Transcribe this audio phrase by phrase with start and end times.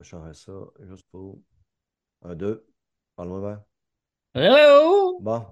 [0.00, 0.52] Je changerais ça
[0.88, 1.38] juste pour.
[2.22, 2.66] Un, deux.
[3.16, 3.62] Parle-moi vers.
[4.34, 5.18] Hello!
[5.20, 5.46] Bon,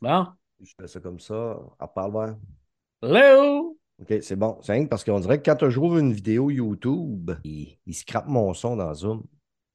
[0.00, 0.26] Bon.
[0.60, 1.58] je fais ça comme ça.
[1.78, 2.36] À parle vers.
[3.02, 3.78] Hello!
[4.00, 4.58] OK, c'est bon.
[4.62, 8.54] C'est parce qu'on dirait que quand je rouvre une vidéo YouTube, il, il scrape mon
[8.54, 9.24] son dans Zoom.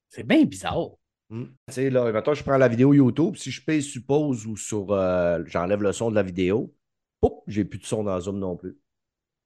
[0.09, 0.91] C'est bien bizarre.
[1.29, 1.45] Hmm.
[1.67, 3.35] Tu sais, là, maintenant, je prends la vidéo YouTube.
[3.35, 4.91] Si je paye suppose ou sur.
[4.91, 6.73] euh, J'enlève le son de la vidéo,
[7.47, 8.77] j'ai plus de son dans Zoom non plus.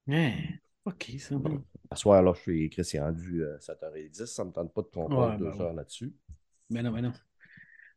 [0.07, 0.59] Ouais.
[0.87, 1.49] OK, ça va.
[1.91, 4.25] À soir, là, je suis Christian rendu euh, 7h10.
[4.25, 6.13] Ça ne me tente pas de qu'on Ouais, deux ben heures là-dessus.
[6.69, 7.11] Mais non, mais non.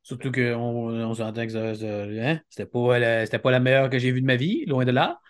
[0.03, 3.99] Surtout qu'on on s'entend que ça- ça- hein, c'était pas, la- pas la meilleure que
[3.99, 5.21] j'ai vue de ma vie, loin de là.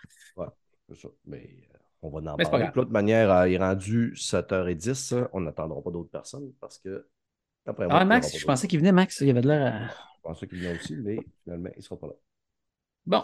[0.89, 1.07] C'est ça.
[1.25, 2.65] Mais euh, on va en Mais c'est parler.
[2.67, 5.13] De toute manière, euh, il est rendu 7h10.
[5.13, 7.07] euh, On n'attendra pas d'autres personnes parce que.
[7.65, 9.21] Après Ah, y Max, je pensais qu'il venait, Max.
[9.21, 9.73] Il avait de l'air.
[9.75, 12.13] à- Je pensais qu'il venait aussi, mais finalement, il ne sera pas là.
[13.05, 13.23] Bon.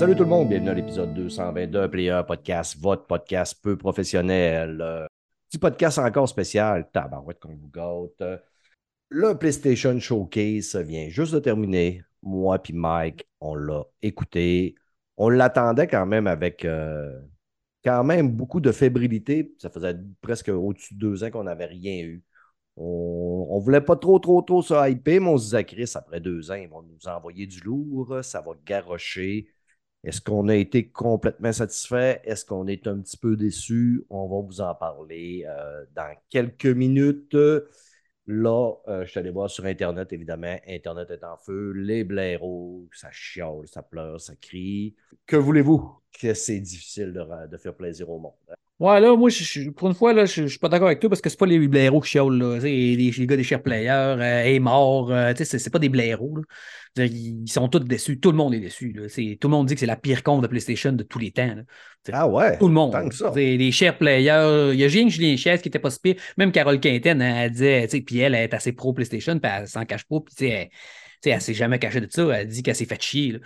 [0.00, 4.80] Salut tout le monde, bienvenue à l'épisode 222 Player Podcast, votre podcast peu professionnel.
[4.80, 5.06] Euh,
[5.50, 8.40] Petit podcast encore spécial, tabarouette qu'on vous gâte.
[9.10, 12.02] Le PlayStation Showcase vient juste de terminer.
[12.22, 14.74] Moi puis Mike, on l'a écouté.
[15.18, 17.20] On l'attendait quand même avec euh,
[17.84, 19.54] quand même beaucoup de fébrilité.
[19.58, 22.24] Ça faisait presque au-dessus de deux ans qu'on n'avait rien eu.
[22.74, 26.20] On ne voulait pas trop, trop, trop se hyper, mais on se disait, Chris, après
[26.20, 29.46] deux ans, ils vont nous envoyer du lourd, ça va garrocher.
[30.02, 32.22] Est-ce qu'on a été complètement satisfait?
[32.24, 34.04] Est-ce qu'on est un petit peu déçu?
[34.08, 37.36] On va vous en parler euh, dans quelques minutes.
[38.26, 40.56] Là, euh, je suis allé voir sur Internet, évidemment.
[40.66, 41.72] Internet est en feu.
[41.72, 44.96] Les blaireaux, ça chiale, ça pleure, ça crie.
[45.26, 45.99] Que voulez-vous?
[46.18, 48.32] Que c'est difficile de, faire plaisir au monde.
[48.50, 48.54] hein?
[48.80, 51.10] Ouais, là, moi, je, pour une fois, là, je, je suis pas d'accord avec toi
[51.10, 52.58] parce que c'est pas les blaireaux qui chiolent, là.
[52.60, 55.12] Les, les gars des chers players, euh, est mort.
[55.12, 56.36] euh, tu sais, c'est pas des blaireaux,
[56.96, 57.04] là.
[57.04, 58.18] Ils sont tous déçus.
[58.20, 58.92] Tout le monde est déçu.
[58.92, 59.02] Là.
[59.08, 61.54] Tout le monde dit que c'est la pire compte de PlayStation de tous les temps.
[61.54, 61.62] là.
[62.10, 62.58] Ah ouais?
[62.58, 62.92] Tout le monde.
[62.92, 63.32] Tant que ça.
[63.36, 64.70] Les chers players.
[64.72, 66.16] Il y a que Julien Chaise qui était pas si pire.
[66.38, 69.38] Même Carole Quinten, elle, elle disait, tu sais, puis elle, elle est assez pro PlayStation,
[69.38, 70.70] puis elle s'en cache pas, puis tu sais,
[71.22, 72.26] elle, elle s'est jamais cachée de ça.
[72.40, 73.32] Elle dit qu'elle s'est fait chier.
[73.32, 73.38] là.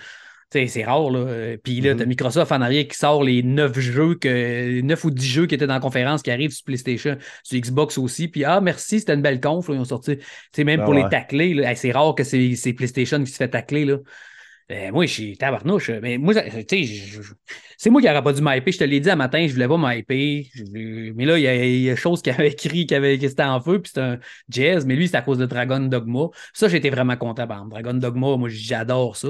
[0.50, 1.56] C'est rare, là.
[1.62, 5.26] Puis là, t'as Microsoft en arrière qui sort les neuf jeux, que, 9 ou 10
[5.26, 8.28] jeux qui étaient dans la conférence qui arrivent sur PlayStation, sur Xbox aussi.
[8.28, 9.68] Puis ah, merci, c'était une belle conf.
[9.68, 9.74] là.
[9.74, 10.18] Ils ont sorti,
[10.52, 11.02] tu même Ah pour ouais.
[11.02, 13.98] les tacler, hey, c'est rare que c'est PlayStation qui se fait tacler, là.
[14.72, 15.90] Euh, moi, je suis tabarnouche.
[15.90, 17.22] Mais moi, tu sais,
[17.76, 18.72] c'est moi qui n'aurais pas dû m'hyper.
[18.72, 20.44] Je te l'ai dit un matin, je voulais pas m'hyper.
[21.14, 23.42] Mais là, il y a, y a chose qui avait écrit qui avait, qui était
[23.42, 24.18] en feu, puis c'était un
[24.48, 26.28] jazz, mais lui, c'est à cause de Dragon Dogma.
[26.54, 27.72] Ça, j'étais vraiment content, par exemple.
[27.72, 29.28] Dragon Dogma, moi, j'adore ça.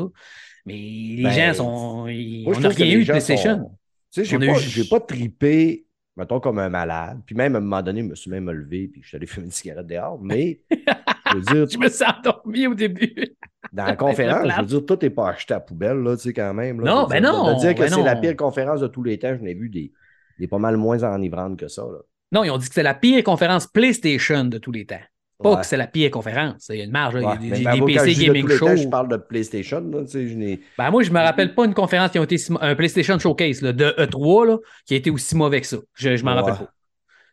[0.66, 2.06] Mais les Ben, gens sont.
[2.08, 3.56] ils- Moi, je on n'a rien eu de PlayStation.
[3.58, 3.78] sont-
[4.12, 5.86] Tu sais, j'ai pas, eu- pas tripé,
[6.16, 7.20] mettons, comme un malade.
[7.26, 9.26] Puis même, à un moment donné, je me suis même levé, puis je suis allé
[9.26, 10.18] fumer une cigarette dehors.
[10.22, 13.14] Mais, je veux dire, Je me suis endormi au début.
[13.72, 16.32] dans la conférence, je veux dire, tout n'est pas acheté à poubelle, là, tu sais,
[16.32, 16.80] quand même.
[16.80, 16.90] là.
[16.94, 19.18] Non, ben dire, non, De dire que ben c'est la pire conférence de tous les
[19.18, 19.92] temps, je n'ai vu des,
[20.38, 21.98] des pas mal moins enivrantes que ça, là.
[22.32, 25.00] Non, ils ont dit que c'est la pire conférence PlayStation de tous les temps.
[25.44, 25.60] Pas Ouais.
[25.60, 26.66] que c'est la pire conférence.
[26.70, 27.14] Il y a une marge.
[27.14, 28.66] Ouais, Il y mais a des, ben, des PC je Gaming Show.
[28.66, 30.56] temps, je parle de PlayStation, là, je.
[30.76, 33.62] Ben, moi, je me rappelle pas une conférence qui a été si un PlayStation Showcase
[33.62, 34.56] là, de E3 là,
[34.86, 35.76] qui a été aussi mauvais que ça.
[35.94, 36.40] Je, je m'en Ouais.
[36.40, 36.72] rappelle pas.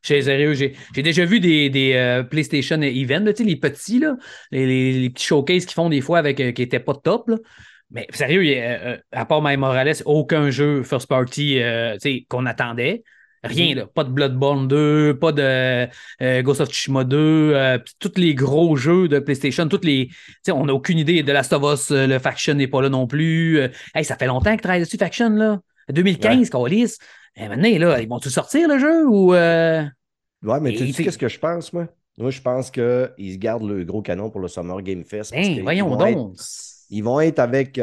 [0.03, 4.15] J'ai déjà vu des, des euh, PlayStation Events, les petits, là,
[4.51, 7.29] les, les- les petits showcases qu'ils font des fois avec euh, qui n'étaient pas top.
[7.29, 7.37] Là.
[7.91, 11.59] Mais sérieux, il y a, euh, à part My Morales, aucun jeu first party
[12.29, 13.03] qu'on attendait.
[13.43, 13.75] Rien, Mhm.
[13.77, 13.87] là.
[13.87, 15.87] Pas de Bloodborne 2, pas de
[16.21, 17.17] euh, Ghost of Tsushima 2,
[17.55, 20.07] euh, puis tous les gros jeux de PlayStation, toutes les.
[20.09, 22.81] Tu sais, on n'a aucune idée de Last of Us, euh, le Faction n'est pas
[22.83, 23.59] là non plus.
[23.59, 25.59] Euh, hey, ça fait longtemps que travaille dessus, Faction, là?
[25.91, 26.97] 2015, Calis.
[27.35, 29.33] Eh, maintenant, là, ils vont-tu sortir le jeu ou.
[29.33, 29.89] Ouais,
[30.59, 31.87] mais Et tu sais t'sais- qu'est-ce que je pense, moi?
[32.17, 35.33] Moi, je pense qu'ils gardent le gros canon pour le Summer Game Fest.
[35.33, 36.35] parce Ben, voyons vont être- donc.
[36.93, 37.79] Ils vont être avec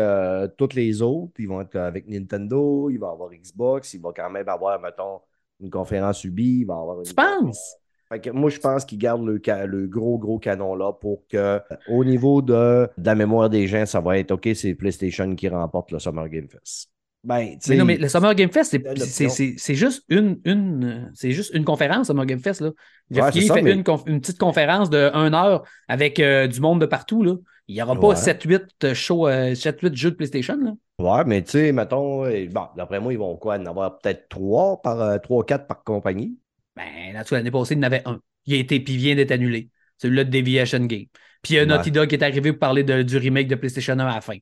[0.59, 1.33] toutes les autres.
[1.39, 4.79] Ils vont être avec Nintendo, il va y avoir Xbox, il va quand même avoir,
[4.81, 5.21] mettons,
[5.61, 7.05] une conférence Ubi, il va y avoir une.
[7.07, 7.77] Tu penses?
[8.11, 11.59] Fait que moi, je pense qu'ils gardent le, gros, gros canon là pour que, euh,
[11.89, 15.47] au niveau de, de la mémoire des gens, ça va être OK, c'est PlayStation qui
[15.49, 16.89] remporte le Summer Game Fest.
[17.25, 19.29] Ben, Mais non, mais le Summer Game Fest, c'est- Belle c'est option.
[19.29, 22.61] c'est- c'est juste une, une, c'est juste une conférence, Summer Game Fest.
[22.63, 22.71] Là.
[23.11, 25.65] Jeff Ouais, c'est Keighley ça, fait mais- une, conf- une petite conférence de 1 heure
[25.89, 27.23] avec euh, du monde de partout.
[27.23, 27.35] Là.
[27.69, 28.01] Il n'y aura Ouais.
[28.01, 30.57] pas 7-8 shows, euh, 7-8 jeux de PlayStation.
[30.57, 30.73] Là.
[30.99, 33.57] Ouais, mais tu sais, mettons, euh, bon, d'après moi, ils vont quoi?
[33.59, 36.39] En avoir peut-être trois par euh, trois, quatre par compagnie?
[36.77, 38.21] Ben, là, l'année passée, il y en avait un.
[38.47, 39.71] Il a été, puis il vient d'être annulé.
[39.99, 41.07] Celui-là de Deviation Game.
[41.43, 41.93] Puis il y a Naughty Ouais.
[41.93, 44.37] Dog qui est arrivé pour parler de- du remake de PlayStation 1 à la fin.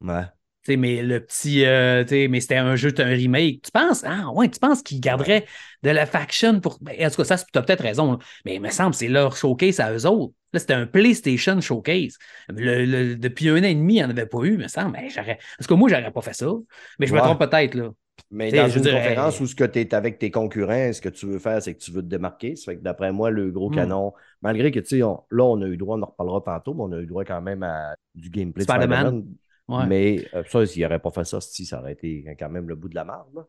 [0.00, 0.24] Ouais.
[0.68, 1.64] Mais le petit.
[1.64, 3.62] euh, mais c'était un jeu, c'était un remake.
[3.62, 4.04] Tu penses?
[4.04, 5.46] Ah, ouais, tu penses qu'ils garderaient
[5.82, 6.78] de la faction pour.
[6.80, 8.12] Ben, en tout cas, ça, tu as peut-être raison.
[8.12, 8.18] là.
[8.44, 10.34] Mais il me semble que c'est leur showcase à eux autres.
[10.52, 12.18] Là, c'était un PlayStation showcase.
[12.48, 14.68] Le- le- depuis un an et demi, il n'y en avait pas eu, il me
[14.68, 14.92] semble.
[14.92, 15.38] Ben, j'aurais...
[15.56, 16.50] Parce que moi, j'aurais pas fait ça.
[16.98, 17.90] Mais je me trompe peut-être, là.
[18.30, 21.00] Mais T'sais, dans une conférence euh, où ce que tu es avec tes concurrents, ce
[21.00, 22.54] que tu veux faire, c'est que tu veux te démarquer.
[22.54, 23.74] Ça fait que d'après moi, le gros Hmm.
[23.76, 24.12] canon,
[24.42, 26.92] malgré que tu sais, là, on a eu droit, on en reparlera tantôt, mais on
[26.92, 29.06] a eu droit quand même à du gameplay de Spider-Man.
[29.06, 29.24] Spider-Man.
[29.70, 29.86] Ouais.
[29.86, 32.74] Mais euh, ça, s'il n'aurait pas fait ça, si, ça aurait été quand même le
[32.74, 33.46] bout de la marde.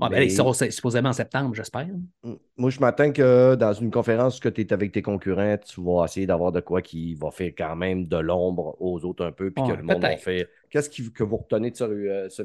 [0.00, 1.86] Ouais, ben, Mais- ils seront supposément en septembre, j'espère.
[2.24, 2.34] Mm.
[2.56, 6.04] Moi, je m'attends que dans une conférence que tu es avec tes concurrents, tu vas
[6.06, 9.50] essayer d'avoir de quoi qui va faire quand même de l'ombre aux autres un peu,
[9.50, 10.46] puis Ouais, que le monde va faire.
[10.70, 12.42] Qu'est-ce que vous retenez de ce, euh, ce,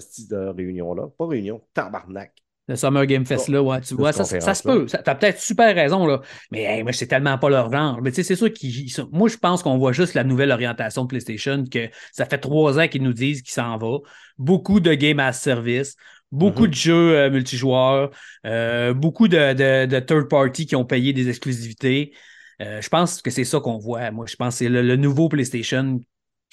[0.00, 1.08] ce réunion-là?
[1.18, 2.43] Pas réunion, tabarnak.
[2.66, 4.88] Le Summer Game Fest, là, ouais, tu vois, ça, ça se peut.
[4.88, 6.22] Ça- T'as peut-être super raison, là.
[6.50, 8.00] Mais hey, moi, c'est tellement pas leur genre.
[8.02, 8.90] Mais tu sais, c'est sûr qu'ils.
[9.12, 12.78] Moi, je pense qu'on voit juste la nouvelle orientation de PlayStation, que ça fait trois
[12.78, 13.98] ans qu'ils nous disent qu'ils s'en va.
[14.38, 15.94] Beaucoup de game as service,
[16.32, 16.68] beaucoup Mhm.
[16.70, 18.10] de jeux euh, multijoueurs,
[18.46, 22.14] euh, beaucoup de, de, de third party qui ont payé des exclusivités.
[22.62, 24.10] Euh, je pense que c'est ça qu'on voit.
[24.10, 26.00] Moi, je pense que c'est le, le nouveau PlayStation.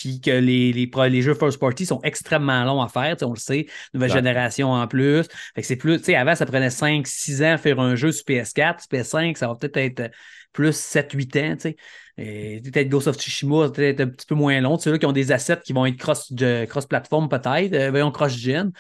[0.02, 3.32] Puis que les, les, pro- les jeux first party sont extrêmement longs à faire, on
[3.34, 4.18] le sait, nouvelle Ouais.
[4.18, 5.24] génération en plus.
[5.56, 7.96] Fait que c'est plus, tu sais, avant, ça prenait 5, 6 ans à faire un
[7.96, 10.12] jeu sur PS4, sur PS5, ça va peut-être être
[10.54, 11.76] plus 7, 8 ans, tu sais.
[12.18, 14.78] Peut-être Ghost of Tsushima, peut-être un petit peu moins long.
[14.78, 16.34] Ceux-là qui ont des assets qui vont être cross-
[16.68, 18.72] cross-platform, peut-être, euh, voyons, cross-gen.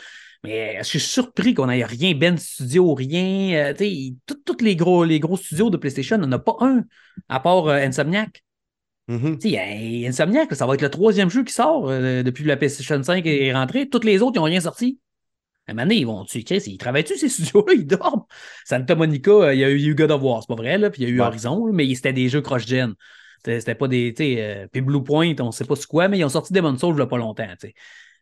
[0.43, 3.53] Mais je suis surpris qu'on n'ait rien, Ben Studio, rien.
[3.69, 6.55] euh, tu sais, tous les gros, les gros studios de PlayStation, on n'en a pas
[6.61, 6.83] un,
[7.29, 8.43] à part euh, Insomniac.
[9.07, 9.39] Mhm.
[9.39, 12.23] Tu sais, il y a Insomniac, ça va être le troisième jeu qui sort euh,
[12.23, 13.89] depuis que la PlayStation 5 est rentrée.
[13.89, 14.99] Toutes les autres, ils n'ont rien sorti.
[15.67, 17.73] À un moment donné, ils vont tu ils travaillent-tu ces studios-là?
[17.73, 18.23] Ils dorment.
[18.65, 21.03] Santa Monica, euh, il y a eu God of War, c'est pas vrai, là, puis
[21.03, 21.25] il y a eu Ouais.
[21.27, 22.93] Horizon, là, mais c'était des jeux cross-gen.
[23.37, 24.13] C'était c'était pas des.
[24.13, 26.53] tu sais, euh, puis Blue Point, on sait pas c'est quoi, mais ils ont sorti
[26.53, 27.47] Demon's Souls il y a pas longtemps.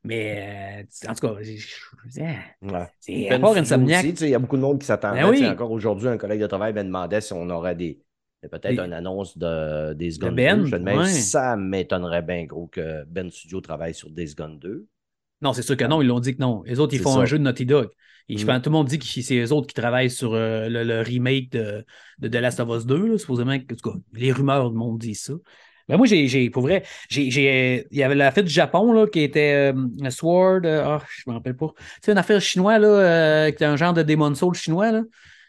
[0.06, 1.44] Mais euh, en tout cas, Ouais.
[1.44, 4.06] c'est Studio Insomniac.
[4.22, 5.22] Il y a beaucoup de monde qui s'attendait.
[5.22, 5.46] Ben oui.
[5.46, 8.00] Encore aujourd'hui, un collègue de travail me demandait si on aurait des.
[8.42, 10.66] Peut-être une annonce de Days Gone Ben, 2.
[10.66, 11.06] Je te demande ouais.
[11.10, 14.86] ça m'étonnerait bien gros que Ben Studio travaille sur Days Gone 2.
[15.42, 16.64] Non, c'est sûr que non, ils l'ont dit que non.
[16.66, 17.20] Les autres, ils font ça.
[17.20, 17.90] un jeu de Naughty Dog.
[18.30, 18.48] Et je Mm.
[18.48, 21.02] pense, tout le monde dit que c'est eux autres qui travaillent sur euh, le, le
[21.02, 21.84] remake de,
[22.20, 23.52] de The Last of Us 2, là, supposément.
[23.54, 25.34] En tout cas, les rumeurs du monde disent ça.
[25.88, 29.22] Ben moi, j'ai, pour vrai, j'ai, il y avait la fête du Japon là, qui
[29.22, 31.74] était euh, Sword, euh, ah, je me rappelle pas.
[32.02, 34.92] C'est une affaire chinoise, là, qui était un genre de Demon Soul chinois.
[34.92, 35.02] Là.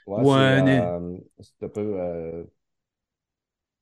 [0.06, 2.46] Ouais, Ou c'est, un- c'est un peu.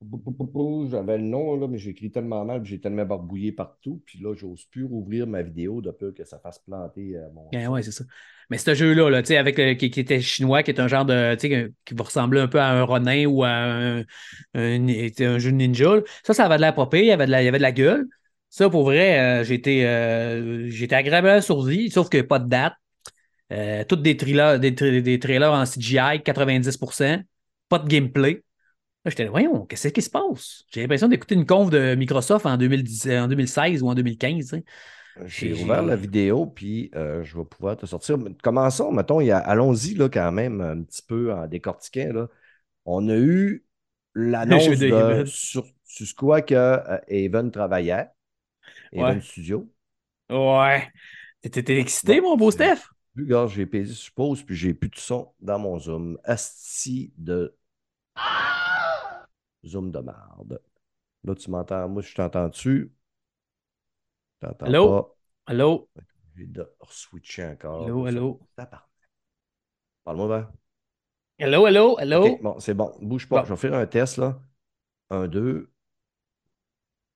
[0.03, 4.19] Euh, J'avais le nom, là, mais j'ai écrit tellement mal, j'ai tellement barbouillé partout, puis
[4.19, 7.49] là, j'ose plus rouvrir ma vidéo de peur que ça fasse planter euh, mon.
[7.51, 8.03] Ben ouais, c'est ça.
[8.51, 11.35] Mais ce jeu-là, là, avec le- qui, qui était chinois, qui est un genre de.
[11.39, 14.03] sais, qui va ressembler un peu à un Ronin ou à un, un,
[14.55, 15.95] un jeu de ninja.
[15.95, 16.01] là.
[16.23, 17.63] Ça, ça avait de la popée, il y avait de la, il y avait de
[17.63, 18.07] la gueule.
[18.49, 22.73] Ça, pour vrai, euh, été, euh, agréablement sourdi, sauf qu'il n'y a pas de date.
[23.51, 27.21] Euh, toutes des trailers, des, tra- des trailers en CGI, 90%.
[27.69, 28.43] Pas de gameplay.
[29.05, 30.65] Là, j'étais là, voyons, qu'est-ce qui se passe?
[30.71, 34.37] J'ai l'impression d'écouter une conf de Microsoft en, 2010, en 2016 ou en 2015.
[34.37, 34.63] tu sais.
[35.25, 38.17] J'ai ouvert la vidéo, puis euh, je vais pouvoir te sortir.
[38.43, 42.13] Commençons, mettons, allons-y quand même un petit peu en décortiquant.
[42.13, 42.27] Là.
[42.85, 43.65] On a eu
[44.15, 48.07] l'annonce de de, sur, sur quoi que euh, Haven travaillait.
[48.93, 49.19] Ouais.
[49.21, 49.69] Studio.
[50.29, 50.87] Ouais.
[51.41, 52.79] T'étais excité, Ouais, mon beau Steph?
[53.15, 56.17] Gars, j'ai pesé sur pause, puis j'ai plus de son dans mon zoom.
[56.23, 57.55] Asti de
[59.65, 60.61] zoom de merde.
[61.23, 61.87] Là, tu m'entends?
[61.89, 62.91] Moi, je t'entends dessus.
[64.39, 64.87] T'entends Allô?
[64.87, 65.15] pas?
[65.47, 65.89] Allô?
[66.35, 67.83] Je vais de switcher encore.
[67.85, 68.39] Allô, allô?
[70.03, 70.47] Parle-moi, ben.
[71.39, 72.37] Allô, allô, allô?
[72.41, 72.91] Bon, c'est bon.
[73.01, 73.41] Bouge pas.
[73.41, 73.45] Bon.
[73.45, 74.41] Je vais faire un test, là.
[75.09, 75.71] Un, deux.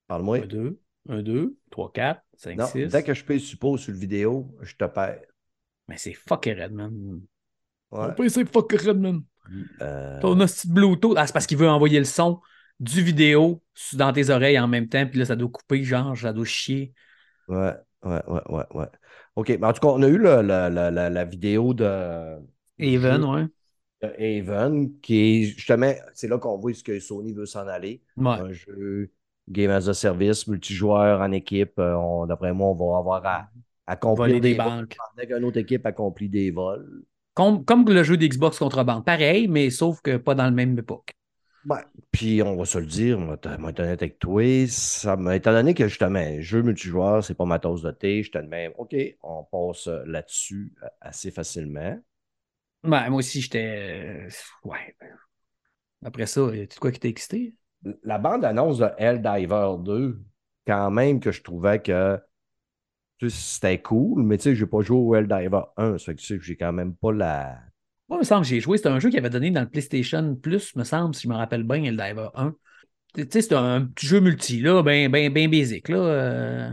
[0.08, 0.40] Parle-moi.
[0.40, 2.90] 1, 2, 1, 2, 3, 4, 5, Non, 6.
[2.90, 5.22] dès que je paye suppose sur le vidéo, je te perds.
[5.88, 7.22] Mais c'est fucking red, man.
[7.94, 8.08] Ouais.
[8.08, 9.22] Mon PC est fucking red, man.
[9.82, 11.14] Euh, Ton hostie Bluetooth.
[11.18, 12.40] Ah, c'est parce qu'il veut envoyer le son
[12.80, 13.62] du vidéo
[13.94, 16.94] dans tes oreilles en même temps, puis là, ça doit couper, genre, ça doit chier.
[17.48, 17.74] Ouais,
[18.04, 18.88] ouais, ouais, ouais, ouais.
[19.36, 22.38] OK, mais en tout cas, on a eu le- le- le- la, vidéo de,
[22.80, 23.46] Even, ouais.
[24.02, 28.02] Haven, qui est justement, c'est là qu'on voit ce que Sony veut s'en aller.
[28.18, 28.40] Ouais.
[28.40, 29.12] Un jeu
[29.50, 31.78] Game as a Service, multijoueur en équipe.
[31.80, 33.50] Euh, on- D'après moi, on va avoir à
[33.88, 34.98] accomplir des, des vols banques.
[35.16, 37.04] pendant qu'une autre équipe accomplit des vols.
[37.34, 39.06] Comme, comme le jeu d'Xbox Contrebande.
[39.06, 41.14] Pareil, mais sauf que pas dans le même époque.
[41.66, 41.80] Ouais.
[42.12, 46.42] Puis on va se le dire, moi, honnête avec toi, ça étant donné que justement,
[46.42, 49.88] jeu multijoueur, c'est pas ma tasse de thé, je te dis même, OK, on passe
[49.88, 51.98] euh, là-dessus euh, assez facilement.
[52.84, 54.28] Ouais, moi aussi, j'étais.
[54.28, 54.30] euh,
[54.66, 54.96] Ouais.
[56.04, 57.56] Après ça, y a quoi qui t'a excité?
[58.04, 60.22] La bande-annonce de Helldiver 2,
[60.68, 62.20] quand même que je trouvais que
[63.30, 66.26] c'était cool, mais tu sais, j'ai pas joué au Helldiver 1, ça fait que tu
[66.28, 67.60] sais, j'ai quand même pas la.
[68.10, 68.78] Moi, il me semble que j'ai joué.
[68.78, 71.36] C'était un jeu qui avait donné dans le PlayStation Plus, me semble, si je me
[71.36, 72.56] rappelle bien, le Diver 1.
[73.16, 75.98] Tu sais, c'est un petit jeu multi, là, bien ben, ben basic, là.
[75.98, 76.72] euh,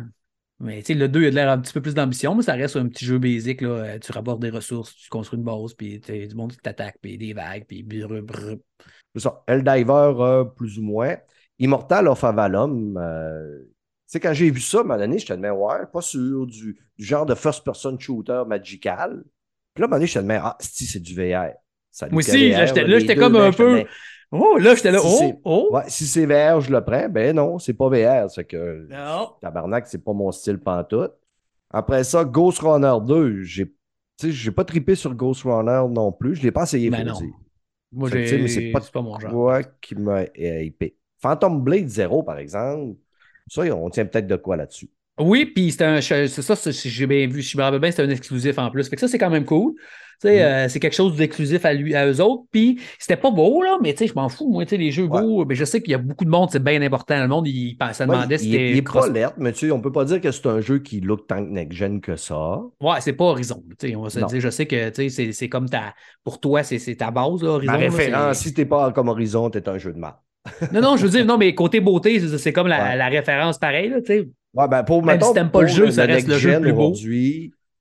[0.59, 2.43] Mais tu sais, le 2, il a de l'air un petit peu plus d'ambition, mais
[2.43, 3.69] ça reste un petit jeu basic, là.
[3.69, 6.97] Euh, Tu rapportes des ressources, tu construis une base, puis tu du monde qui t'attaque,
[7.01, 7.87] puis des vagues, puis.
[9.15, 9.43] C'est ça.
[9.47, 11.17] Helldiver, euh, plus ou moins.
[11.59, 13.65] Immortal of Avalon, euh,
[14.13, 16.47] sais, quand j'ai vu ça, à un moment donné, j'étais de même, ouais, pas sûr,
[16.47, 19.23] du, du genre de first-person shooter magical.
[19.75, 21.51] Puis là, à un moment donné, j'étais de même, ah, c'ti, c'est du VR.
[21.91, 23.85] Salut, Moi aussi, là, j'étais- comme ben, un peu-
[24.33, 25.01] Oh, là, j'étais là.
[25.01, 25.69] Si Oh, oh.
[25.77, 27.09] Ouais, si c'est VR, je le prends.
[27.09, 28.31] Ben non, c'est pas VR.
[28.31, 29.31] C'est que Non.
[29.41, 31.13] tabarnak, c'est pas mon style pantoute.
[31.69, 36.13] Après ça, Ghost Runner 2, j'ai tu sais, j'ai pas trippé sur Ghost Runner non
[36.13, 36.37] plus.
[36.37, 37.19] Je l'ai pas essayé, Ben non.
[37.19, 37.31] dire.
[37.91, 38.39] Moi, j'ai.
[38.39, 39.33] mais c'est pas- C'est pas mon genre.
[39.33, 40.97] Quoi qui m'a hypé.
[41.19, 42.97] Phantom Blade 0, par exemple,
[43.49, 44.91] ça, on tient peut-être de quoi là-dessus.
[45.19, 46.01] Oui, puis c'est un.
[46.01, 48.71] C'est ça, si j'ai bien vu, si je me rappelle bien, c'est un exclusif en
[48.71, 48.89] plus.
[48.89, 49.75] Fait que ça, c'est quand même cool.
[50.23, 50.43] Tu sais, Mm.
[50.43, 52.45] euh, c'est quelque chose d'exclusif à lui, à eux autres.
[52.51, 54.51] Puis c'était pas beau, là, mais je m'en fous.
[54.51, 55.21] Moi, les jeux Ouais.
[55.23, 57.19] beaux, mais je sais qu'il y a beaucoup de monde, c'est bien important.
[57.21, 58.71] Le monde, il Ouais, demandait il, si c'était.
[58.71, 60.79] il est cross- pas mais tu sais, on peut pas dire que c'est un jeu
[60.79, 62.61] qui look tant que next-gen que ça.
[62.81, 63.63] Ouais, c'est pas Horizon.
[63.97, 64.27] on va se Non.
[64.27, 65.95] dire, je sais que c'est- comme ta.
[66.25, 67.73] Pour toi, c'est ta base, là, Horizon.
[67.73, 70.23] Ma référence, si t'es pas comme Horizon, t'es un jeu de map.
[70.73, 72.97] Non, non, je veux dire, non, mais côté beauté, c'est comme la, Ouais.
[72.97, 74.29] la référence pareille, là, tu sais.
[74.55, 76.61] Ouais, ben pour, Même mettons, si t'aimes pas le jeu, ça reste le jeu le
[76.61, 76.93] plus beau.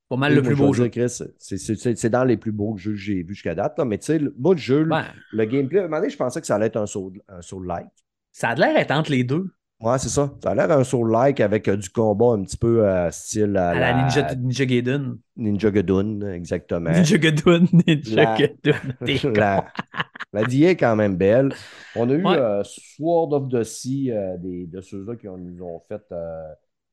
[0.09, 0.89] Pas mal le plus beau jeu.
[1.37, 3.77] C'est- dans les plus beaux jeux que j'ai vus jusqu'à date.
[3.77, 3.85] Là.
[3.85, 5.01] Mais tu sais, le- moi, le jeu, le- Ouais,
[5.31, 7.41] le gameplay, à un moment donné, je pensais que ça allait être un soul- un
[7.41, 7.85] soul-like.
[8.31, 9.51] ça a l'air d'être entre les deux.
[9.81, 10.31] Ouais, c'est ça.
[10.43, 13.69] Ça a l'air un soul-like avec euh, du combat un petit peu euh, style à,
[13.69, 15.17] À la Ninja, Ninja Gaiden.
[15.37, 16.89] Ninja Gaiden, exactement.
[16.91, 19.33] Ninja Gaiden, Ninja Gaiden.
[19.35, 19.65] La,
[20.33, 21.53] la est quand même belle.
[21.95, 22.37] On a eu Ouais.
[22.37, 26.43] euh, Sword of the Sea, euh, des, de ceux-là qui ont- nous ont fait euh,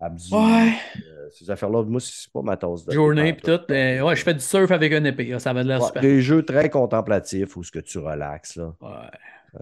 [0.00, 0.36] à mesure.
[0.38, 0.72] Ouais.
[1.08, 3.60] Euh, ces affaires-là, moi, c'est pas ma tasse de Journée pantoute.
[3.66, 3.66] tout.
[3.72, 5.24] mais ouais, je fais du surf avec un épée.
[5.26, 6.02] là, Ça va de l'air Ouais, super.
[6.02, 8.56] des jeux très contemplatifs où ce que tu relaxes.
[8.56, 8.74] Là.
[8.80, 9.60] Ouais.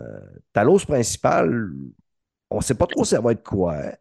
[0.52, 1.70] Talos principal,
[2.56, 3.76] on sait pas trop ça va être quoi.
[3.76, 3.92] hein.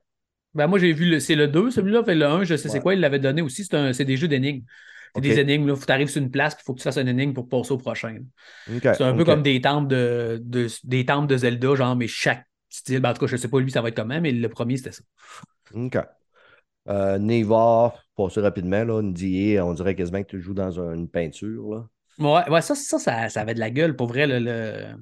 [0.55, 2.03] Ben, moi, j'ai vu, le, c'est le 2, celui-là.
[2.03, 3.63] Fait le 1, je sais c'est quoi, il l'avait donné aussi.
[3.65, 4.63] C'est, un- c'est des jeux d'énigmes.
[5.15, 5.67] C'est des énigmes.
[5.67, 5.75] Là.
[5.75, 7.49] Faut que tu arrives sur une place, il faut que tu fasses une énigme pour
[7.49, 8.19] passer au prochain.
[8.67, 12.45] C'est un peu comme des temples de, de- des temples de Zelda, genre, mais chaque
[12.69, 12.99] style.
[12.99, 14.77] Ben, en tout cas, je sais pas lui, ça va être comment, mais le premier,
[14.77, 15.03] c'était ça.
[15.73, 15.97] OK.
[16.89, 21.07] Euh, Neva, passer rapidement, là, une on dirait quasiment que tu joues dans un- une
[21.09, 21.63] peinture.
[21.71, 21.87] Là.
[22.19, 24.27] Ouais, ouais ça, ça, ça, ça avait de la gueule, pour vrai.
[24.27, 24.95] le- le-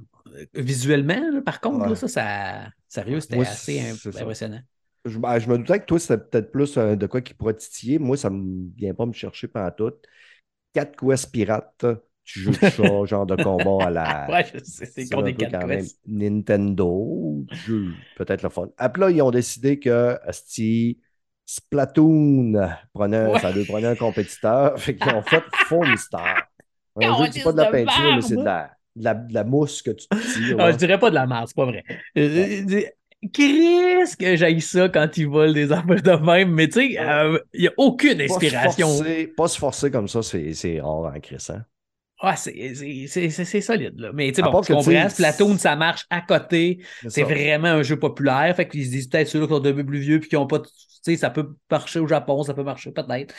[0.53, 1.89] Visuellement, là, par contre, Ouais.
[1.89, 2.69] là, ça, ça.
[2.91, 4.61] Sérieux, c'était Moi, assez imp- impressionnant.
[5.05, 7.55] Je, ben, je me doutais que toi, c'était peut-être plus euh, de quoi qui pourrait
[7.55, 7.97] titiller.
[7.99, 9.93] Moi, ça ne vient pas me chercher pendant tout.
[10.73, 11.85] Quatre quests pirates,
[12.23, 14.31] tu joues ça, genre de combat à la.
[14.31, 15.99] Ouais, je sais, c'est C'est un des quatre quand même quests.
[16.05, 18.69] Nintendo, jeu peut-être le fun.
[18.77, 20.99] Après là, ils ont décidé que asti,
[21.45, 22.53] Splatoon
[22.93, 23.39] prenait, Ouais.
[23.39, 24.79] ça devait prendre un compétiteur.
[24.79, 26.47] Fait qu'ils ont fait Foam Star.
[26.95, 29.43] Un jeu c'est pas de la peinture, mais c'est de la, de, la, de la
[29.43, 30.55] mousse que tu tires.
[30.59, 31.83] Ah, je dirais pas de la merde, c'est pas vrai.
[32.17, 32.81] Euh, euh,
[33.33, 37.37] Chris, que j'aille ça quand ils volent des affaires de même, mais tu sais, euh,
[37.53, 38.87] il n'y a aucune Pas se inspiration.
[38.87, 41.47] forcer- Pas se forcer comme ça, c'est rare en Chris.
[42.23, 44.11] Ah, c'est- solide, là.
[44.13, 46.83] Mais tu sais, bon, tu comprends, Splatoon, ça marche à côté.
[47.07, 48.55] C'est vraiment un jeu populaire.
[48.55, 50.59] Fait qu'ils se disent peut-être ceux-là qui sont peu plus vieux puis qui n'ont pas.
[50.59, 50.69] Tu
[51.13, 53.33] sais, ça peut marcher au Japon, ça peut marcher peut-être.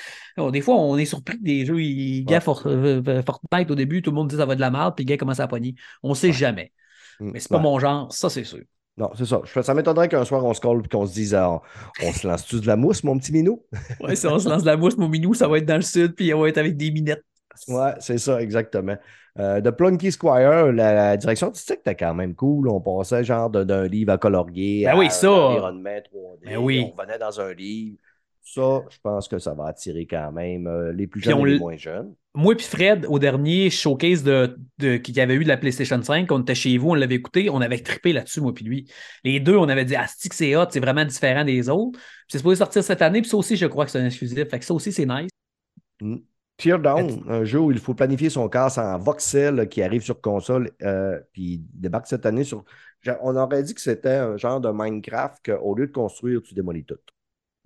[0.51, 4.03] Des fois, on est surpris que des jeux, ils gars For- euh, Fortnite au début,
[4.03, 5.77] tout le monde dit ça va de la merde, puis gars commence à pogner.
[6.03, 6.33] On sait Ouais.
[6.33, 6.73] jamais.
[7.21, 7.63] Mm, Mais c'est pas ouais.
[7.63, 8.63] mon genre, ça c'est sûr.
[8.97, 9.41] Non, c'est ça.
[9.45, 11.61] Je- Ça m'étonnerait qu'un soir, on se colle et qu'on se dise ah,
[12.03, 13.65] on, se lance-tu de la mousse, mon petit minou?
[14.01, 15.83] Ouais, si on se lance de la mousse, mon minou, ça va être dans le
[15.83, 17.25] sud, puis on va être avec des minettes.
[17.69, 18.97] Ouais, c'est ça, exactement.
[19.39, 22.69] Euh, de Plunky Squire, la, la direction artistique était quand même cool.
[22.69, 25.29] On passait genre d'un livre à colorier Ben à oui, ça.
[25.29, 26.45] un environnement 3D.
[26.45, 26.93] Ben oui.
[26.97, 27.97] On venait dans un livre.
[28.45, 31.47] Ça, je pense que ça va attirer quand même euh, les plus Puis jeunes on
[31.47, 32.13] et les moins jeunes.
[32.35, 36.03] Moi puis Fred, au dernier showcase de, de, qu'il y avait eu de la PlayStation
[36.03, 38.91] 5, on était chez vous, on l'avait écouté, on avait trippé là-dessus, moi puis lui.
[39.23, 41.99] Les deux, on avait dit, ah, que c'est hot, c'est vraiment différent des autres?
[41.99, 44.49] Puis c'est supposé sortir cette année, puis ça aussi, je crois que c'est un exclusif.
[44.49, 45.31] Fait que ça aussi, c'est nice.
[46.63, 50.71] Teardown, un jeu où il faut planifier son casse en voxel qui arrive sur console,
[50.83, 52.65] euh, puis débarque cette année sur.
[53.21, 56.85] On aurait dit que c'était un genre de Minecraft qu'au lieu de construire, tu démolis
[56.85, 56.99] tout.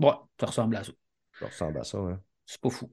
[0.00, 0.92] Ouais, ça ressemble à ça.
[1.38, 1.98] Ça ressemble à ça.
[1.98, 2.18] Hein.
[2.46, 2.90] C'est pas fou.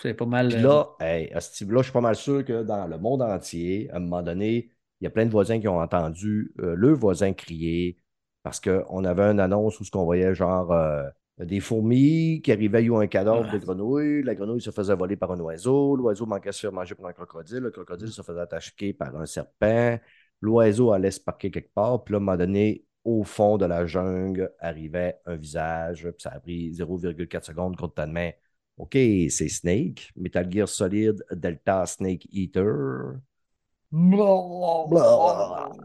[0.00, 0.48] C'est pas mal.
[0.48, 2.96] Puis euh, là, hey, à ce type-là, je suis pas mal sûr que dans le
[2.96, 4.70] monde entier, à un moment donné,
[5.00, 7.98] il y a plein de voisins qui ont entendu euh, le voisin crier
[8.42, 11.04] parce qu'on avait une annonce où ce qu'on voyait genre euh,
[11.38, 14.22] des fourmis qui arrivaient, ont un cadavre de grenouille.
[14.22, 15.96] La grenouille se faisait voler par un oiseau.
[15.96, 17.58] L'oiseau manquait de se faire manger par un crocodile.
[17.58, 19.98] Le crocodile se faisait attaquer par un serpent.
[20.40, 22.04] L'oiseau allait se parquer quelque part.
[22.04, 26.02] Puis là, à un moment donné, au fond de la jungle, arrivait un visage.
[26.02, 28.30] Puis ça a pris 0,4 secondes contre ta main.
[28.76, 30.12] OK, c'est Snake.
[30.16, 33.16] Metal Gear Solid Delta Snake Eater.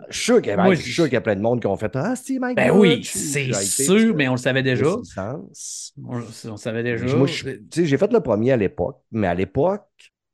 [0.09, 1.41] Je suis sûr qu'il y a- Moi, je suis sûr qu'il y a plein de
[1.41, 4.37] monde qui ont fait Ah, c'est my Ben God, oui, c'est sûr, mais on le
[4.37, 4.85] savait déjà.
[4.87, 7.15] On, on savait déjà.
[7.15, 9.85] Moi, je- j'ai fait le premier à l'époque, mais à l'époque,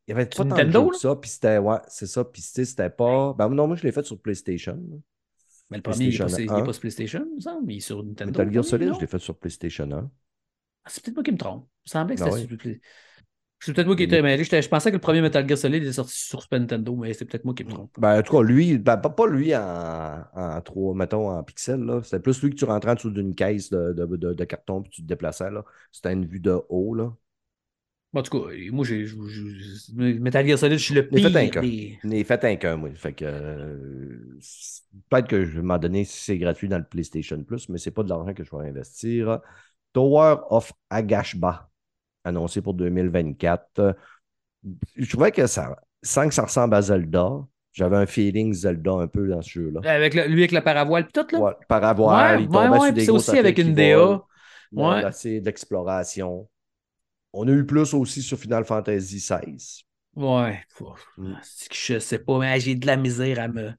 [0.07, 2.23] il y avait pas tant de Nintendo, jeux que ça, puis c'était, ouais, c'est ça,
[2.23, 4.79] puis c'était pas, ben non, moi, je l'ai fait sur PlayStation.
[5.71, 6.65] Mais le premier, il n'est pas, PlayStation il est 1.
[6.65, 7.71] pas sur PlayStation, il me semble.
[7.71, 8.31] Il est sur Nintendo.
[8.31, 10.09] Metal Gear le Solid, je l'ai fait sur PlayStation 1.
[10.83, 11.67] Ah, C'est peut-être moi qui me trompe.
[11.85, 12.47] Il me semblait que Ben c'était oui.
[12.47, 12.81] sur Play-
[13.65, 14.43] C'est peut-être moi qui étais mêlé.
[14.43, 17.25] Je pensais que le premier Metal Gear Solid est sorti sur Super Nintendo, mais c'est
[17.25, 17.97] peut-être moi qui me trompe.
[17.97, 22.01] Ben, en tout cas, lui, ben, pas, pas lui en, en 3, mettons, en pixels.
[22.03, 24.81] C'était plus lui que tu rentrais en dessous d'une caisse de, de, de- de carton,
[24.81, 25.45] puis tu te déplaçais.
[25.91, 27.11] C'était une vue de haut, là.
[28.13, 29.05] Bon, en tout cas, moi, j'ai.
[29.93, 31.65] Metal Gear Solid, je suis le Il fait pire un cas.
[32.03, 32.89] Je n'ai fait un qu'un, moi.
[32.95, 34.37] Fait que, euh,
[35.09, 37.91] peut-être que je vais m'en donner si c'est gratuit dans le PlayStation Plus, mais c'est
[37.91, 39.39] pas de l'argent que je vais investir.
[39.93, 41.69] Tower of Agashba,
[42.25, 43.95] annoncé pour 2024.
[44.95, 47.29] Je trouvais que ça, sans que ça ressemble à Zelda,
[47.71, 49.81] j'avais un feeling Zelda un peu dans ce jeu-là.
[49.89, 51.39] Avec le- lui avec le paravoile, puis tout, là?
[51.39, 53.73] Ouais, par avoir, Ouais, il ouais, tombait ouais, sur puis des c'est aussi avec une
[53.73, 54.21] DA.
[54.73, 55.11] Ouais.
[55.11, 56.47] C'est d'exploration.
[57.33, 59.83] On a eu plus aussi sur Final Fantasy XVI.
[60.15, 60.63] Ouais.
[61.17, 61.33] Mm.
[61.71, 63.71] Je sais pas, mais j'ai de la misère à me.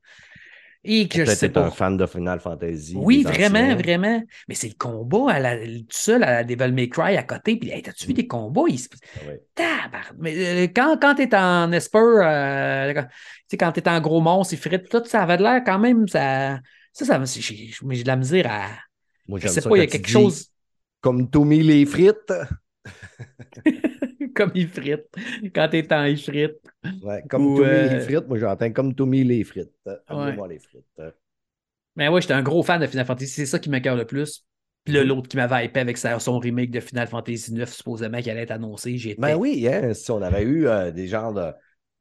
[0.87, 2.95] Et que je sais un fan de Final Fantasy.
[2.97, 3.75] Oui, vraiment, anciens.
[3.76, 4.23] vraiment.
[4.49, 7.57] Mais c'est le combat à la, tout seul à la Devil May Cry à côté.
[7.57, 8.62] Puis, hey, t'as-tu vu des combats?
[8.69, 8.88] Il se-
[9.26, 9.40] Ouais.
[9.55, 10.14] Tabarnak!
[10.19, 13.09] Mais euh, quand, quand t'es en Esper, euh, quand- tu
[13.50, 16.07] sais, quand t'es en gros monstre, il frites, tout ça avait de l'air quand même.
[16.09, 16.61] Ça,
[16.93, 18.66] ça, ça j'ai j'ai- de la misère à.
[19.28, 20.47] Moi, Je sais pas, il y a quelque chose
[21.00, 22.33] Comme Tommy les frites.
[24.37, 25.07] comme il frite.
[25.55, 26.57] Quand t'es en il frite.
[27.02, 28.28] Ouais, comme Ou, Tommy euh, les frites.
[28.28, 29.73] Moi, j'entends comme Tommy les frites.
[30.07, 30.85] Amenez-moi les frites.
[31.97, 33.33] Mais ouais, j'étais un gros fan de Final Fantasy.
[33.33, 34.45] C'est ça qui m'écoeure le plus.
[34.84, 35.08] Puis là, Mhm.
[35.08, 38.50] l'autre qui m'avait hypé avec son remake de Final Fantasy 9, supposément, qui allait être
[38.52, 38.97] annoncé.
[38.99, 39.21] J'étais.
[39.21, 41.52] Ben oui, hein, si on avait eu euh, des genres de.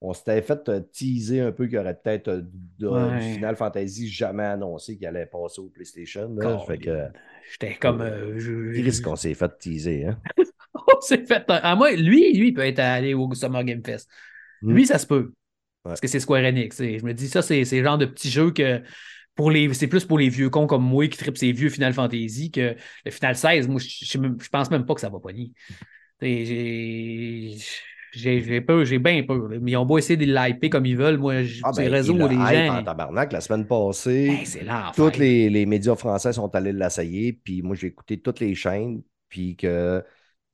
[0.02, 2.42] On s'était fait euh, teaser un peu qu'il y aurait peut-être euh,
[2.78, 3.18] de- Ouais.
[3.20, 6.30] du Final Fantasy jamais annoncé qui allait passer au PlayStation.
[6.36, 7.08] Là, fait que, euh,
[7.52, 8.02] J'étais comme.
[8.02, 10.06] euh, je- risque qu'on s'est fait teaser.
[10.06, 10.20] Hein?
[10.98, 11.44] On s'est fait.
[11.48, 14.10] Ah, moi, lui, lui, il peut être allé au Summer Game Fest.
[14.62, 14.74] Mm.
[14.74, 15.32] Lui, ça se peut.
[15.86, 15.92] Ouais.
[15.92, 16.78] Parce que c'est Square Enix.
[16.78, 18.82] Je me dis, ça, c'est le genre de petits jeux que.
[19.36, 21.92] Pour les, c'est plus pour les vieux cons comme moi qui tripent ces vieux Final
[21.92, 25.52] Fantasy que le Final 16, moi, je, je, pense même pas que ça va pogner.
[26.22, 27.58] J'ai
[28.14, 29.50] j'ai peur, j'ai bien peur.
[29.50, 29.58] là.
[29.62, 31.18] Mais ils ont beau essayer de l'hyper comme ils veulent.
[31.18, 32.78] Moi, je- Ah, ben, réseaux, les gens.
[32.78, 33.34] en tabarnak.
[33.34, 34.94] La semaine passée, Hey, c'est l'enfer.
[34.96, 37.34] tous les, les médias français sont allés l'essayer.
[37.34, 39.02] Puis moi, j'ai écouté toutes les chaînes.
[39.28, 40.02] Puis que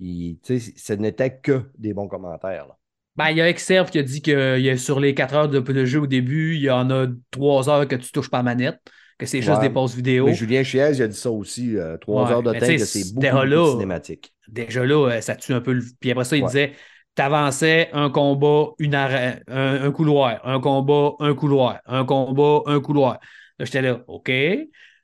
[0.01, 2.67] il- tu sais, ce n'était que des bons commentaires.
[2.67, 2.77] là.
[3.17, 5.33] Ben, il y a Exerve qui a dit que il y a sur les 4
[5.35, 8.29] heures de, de jeu au début, il y en a 3 heures que tu touches
[8.29, 8.79] pas la manette,
[9.17, 9.67] que c'est juste Ouais.
[9.67, 10.25] des pauses vidéo.
[10.25, 11.77] Mais Julien Chiez, il a dit ça aussi.
[11.77, 14.33] euh, trois Ouais, heures de temps, c'est beaucoup, là, cinématique.
[14.47, 15.83] Déjà là, euh, ça tue un peu le.
[15.99, 16.47] Puis après ça, il Ouais.
[16.47, 16.73] disait
[17.13, 23.19] t'avançais un combat, une un, un couloir, un combat, un couloir, un combat, un couloir.
[23.59, 24.31] J'étais là, OK.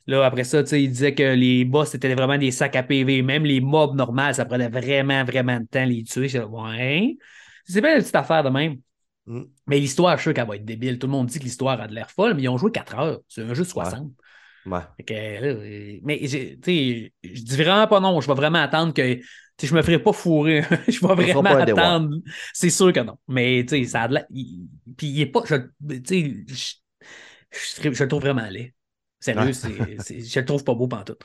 [0.08, 2.84] Là, après ça, tu sais, il disait que les boss, c'était vraiment des sacs à
[2.84, 3.22] PV.
[3.22, 6.30] Même les mobs normales, ça prenait vraiment, vraiment de temps à les tuer.
[6.30, 7.17] J'étais ouais.
[7.65, 8.78] C'est bien une petite affaire de même.
[9.26, 9.41] Mm.
[9.67, 10.98] Mais l'histoire, je suis sûr qu'elle va être débile.
[10.98, 12.96] Tout le monde dit que l'histoire a de l'air folle, mais ils ont joué 4
[12.98, 13.20] heures.
[13.28, 14.12] C'est un jeu de 60.
[14.65, 14.80] Ouais.
[14.98, 18.20] Fait que, euh, mais j'ai- tu sais, je dis vraiment pas non.
[18.22, 19.20] Je vais vraiment attendre que.
[19.62, 20.62] Je me ferai pas fourrer.
[20.88, 22.17] je vais vraiment attendre.
[22.54, 23.17] C'est sûr que non.
[23.28, 25.41] Mais tu sais, ça a de la- il- Puis il est pas.
[25.46, 25.56] je-
[26.00, 28.74] Tu sais, je, je, je le trouve vraiment laid.
[29.19, 29.97] Sérieux, Ouais.
[29.99, 31.21] c'est- je le trouve pas beau pantoute.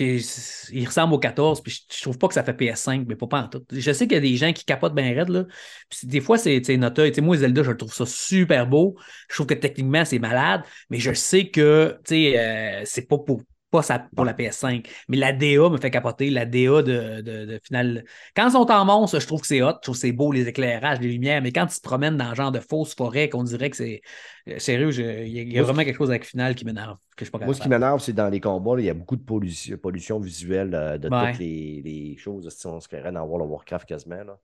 [0.00, 3.28] Il ressemble au 14, puis je, je trouve pas que ça fait PS5, mais pas
[3.28, 3.66] pantoute.
[3.70, 5.44] Je sais qu'il y a des gens qui capotent bien raide, là.
[5.88, 6.76] Puis des fois, c'est sais,
[7.20, 8.96] Moi, Zelda, je le trouve ça super beau.
[9.28, 13.18] Je trouve que techniquement, c'est malade, mais je sais que tu sais, euh, c'est pas
[13.18, 14.88] pour, pas ça pour la PS5.
[15.08, 16.30] Mais la DA me fait capoter.
[16.30, 18.04] La DA de, de, de final.
[18.34, 19.72] Quand ils sont en monstre, je trouve que c'est hot.
[19.76, 21.42] Je trouve que c'est beau, les éclairages, les lumières.
[21.42, 24.00] Mais quand ils se promènent dans le genre de fausse forêt, qu'on dirait que c'est.
[24.48, 24.90] euh, Sérieux,
[25.26, 26.96] il y a, y vraiment quelque chose avec final qui m'énerve.
[27.16, 28.94] Que je suis pas Moi, ce qui m'énerve, c'est dans les combats, il y a
[28.94, 31.32] beaucoup de pollution, pollution visuelle euh, de Ouais.
[31.32, 32.48] toutes les, les choses.
[32.50, 34.24] Si on se créerait dans World of Warcraft quasiment.
[34.24, 34.38] là.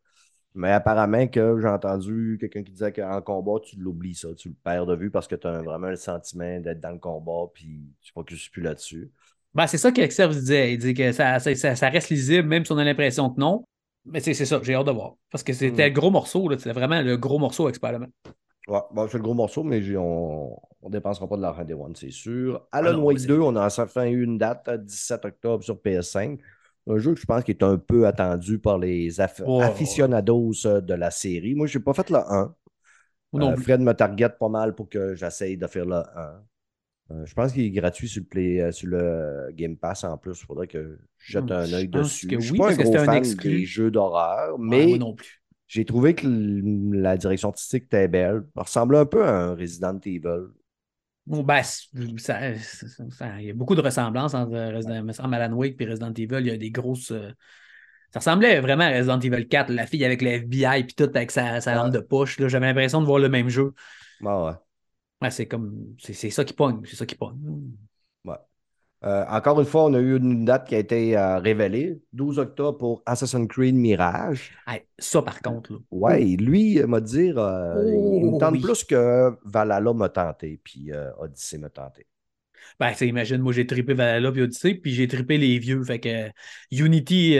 [0.54, 4.54] Mais apparemment que j'ai entendu quelqu'un qui disait qu'en combat, tu l'oublies ça, tu le
[4.62, 7.80] perds de vue parce que tu as vraiment le sentiment d'être dans le combat, puis
[8.02, 9.10] tu focuses plus là-dessus.
[9.54, 10.74] Ben, c'est ça qu'Exerve disait.
[10.74, 13.64] Il dit que ça, ça, reste lisible, même si on a l'impression que non.
[14.04, 15.14] Mais c'est ça, j'ai hâte de voir.
[15.30, 15.94] Parce que c'était Mm.
[15.94, 16.50] le gros morceau.
[16.58, 18.10] C'était vraiment le gros morceau Spider-Man.
[18.68, 21.94] Ouais, bon, c'est le gros morceau, mais on ne dépensera pas de l'argent des One,
[21.96, 22.66] c'est sûr.
[22.72, 25.62] Alan Ah non, Wake c'est- 2, on a enfin eu une date, euh, 17 octobre
[25.64, 26.38] sur PS5.
[26.88, 29.60] Un jeu que je pense qui est un peu attendu par les aff- Oh.
[29.62, 31.54] aficionados euh, de la série.
[31.54, 32.54] Moi, je n'ai pas fait le 1.
[33.32, 33.56] Ou non Euh.
[33.56, 36.42] Fred me target pas mal pour que j'essaye de faire le 1.
[37.12, 40.40] Euh, je pense qu'il est gratuit sur le, Play- sur le Game Pass en plus.
[40.40, 42.26] Il faudrait que je jette un je œil dessus.
[42.26, 44.98] que je ne suis oui, pas un parce gros un fan des jeux d'horreur, mais
[45.68, 46.26] j'ai trouvé que
[46.94, 48.44] la direction artistique était belle.
[48.56, 50.48] Ça ressemblait un peu à un Resident Evil.
[51.26, 55.12] Bon, ben, c'est- ça- ça- ça- il y a beaucoup de ressemblances entre Resident, me
[55.12, 56.38] semble, Alan Wake et Resident Evil.
[56.40, 57.12] Il y a des grosses.
[57.12, 57.30] euh,
[58.12, 61.30] ça ressemblait vraiment à Resident Evil 4, la fille avec le FBI puis tout avec
[61.30, 61.76] sa, sa Ouais.
[61.76, 62.36] lampe de poche.
[62.38, 63.72] J'avais l'impression de voir le même jeu.
[64.20, 64.52] Ouais.
[65.22, 65.94] Ouais, c'est comme.
[65.98, 66.82] C'est ça qui pogne.
[66.84, 67.38] C'est ça qui pogne.
[68.24, 68.36] Ouais.
[69.04, 72.38] Euh, encore une fois, on a eu une date qui a été euh, révélée, 12
[72.38, 74.52] octobre pour Assassin's Creed Mirage.
[74.66, 75.78] Hey, ça, par contre, là.
[75.90, 78.62] Ouais, lui m'a dit, euh, il me Oh, tente oui.
[78.62, 82.06] plus que Valhalla m'a tenté, puis Odyssey m'a tenté.
[82.80, 85.82] Ben, imagine, moi, j'ai trippé Valhalla puis Odyssey, puis j'ai trippé les vieux.
[85.84, 86.30] Fait que
[86.70, 87.36] Unity,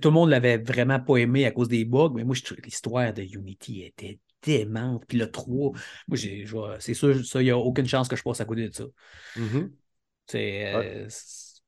[0.00, 3.22] tout le monde l'avait vraiment pas aimé à cause des bugs, mais moi, l'histoire de
[3.22, 5.04] Unity était démente.
[5.06, 5.72] Puis le 3,
[6.08, 8.40] moi, j'ai, je vais- c'est sûr, ça, il n'y a aucune chance que je passe
[8.40, 8.84] à côté de ça.
[9.34, 9.76] Mhm.
[10.26, 11.08] C'est, euh,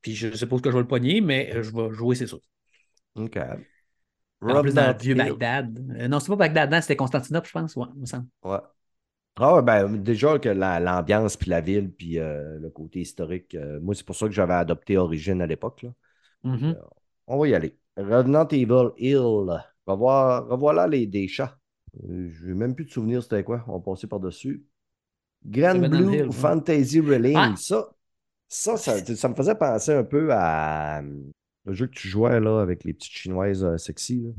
[0.03, 2.41] puis je suppose que je vais le pogner, mais euh, je vais jouer, c'est sûr.
[3.15, 3.39] OK.
[4.41, 5.15] En plus, dans le vieux.
[5.15, 5.97] Bagdad.
[5.99, 7.77] Euh, non, c'est pas Bagdad, c'était Constantinople, je pense.
[7.77, 8.27] Ouais, il me semble.
[8.45, 8.59] Ouais.
[9.41, 13.55] Ah ouais, ben, déjà que la- l'ambiance, puis la ville, puis euh, le côté historique,
[13.55, 15.87] euh, moi, c'est pour ça que j'avais adopté Origin à l'époque.
[16.43, 16.77] Mhm.
[17.29, 17.79] On va y aller.
[17.97, 19.63] Revenant Evil Hill.
[19.87, 21.57] Revoir, revoilà les, des chats.
[22.09, 23.65] Je n'ai même plus de souvenir c'était quoi.
[23.69, 24.65] On va passer par-dessus.
[25.45, 26.33] Grand Blue Hill, ouais.
[26.33, 27.37] Fantasy Relink.
[27.39, 27.55] Ah!
[27.57, 27.89] Ça,
[28.49, 31.03] ça, ça, ça me faisait penser un peu à euh,
[31.65, 34.23] le jeu que tu jouais là, avec les petites chinoises euh, sexy.
[34.23, 34.31] là.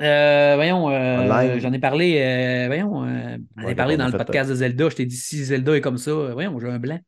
[0.00, 3.04] Euh, voyons, euh, j'en ai parlé, voyons,
[3.56, 4.88] j'en Ouais, ai parlé dans a le podcast de Zelda.
[4.90, 7.00] Je t'ai dit si Zelda est comme ça, voyons, j'ai un blanc.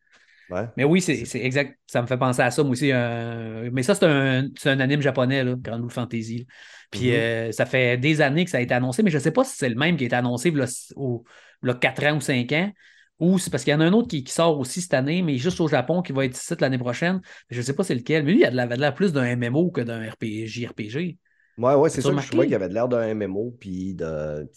[0.48, 0.68] Ouais.
[0.76, 1.79] Mais oui, c'est exact.
[1.87, 2.90] Ça me fait penser à ça, moi aussi.
[2.92, 6.38] euh, mais ça, c'est un, un anime japonais, là, Grand Blue Fantasy.
[6.38, 6.44] là.
[6.90, 7.14] Puis Mhm.
[7.14, 9.44] euh, ça fait des années que ça a été annoncé, mais je ne sais pas
[9.44, 11.24] si c'est le même qui a été annoncé là, au,
[11.62, 12.72] là, 4 ans ou 5 ans.
[13.20, 15.22] Ou c'est parce qu'il y en a un autre qui, qui sort aussi cette année,
[15.22, 17.20] mais juste au Japon, qui va être ici l'année prochaine.
[17.50, 18.24] Je ne sais pas c'est lequel.
[18.24, 20.66] Mais lui, il a de l'air plus d'un MMO que d'un RPG.
[20.66, 21.18] RPG.
[21.59, 24.48] Ouais, ouais, c'est ça je trouvais qu'il avait de l'air d'un MMO, puis de.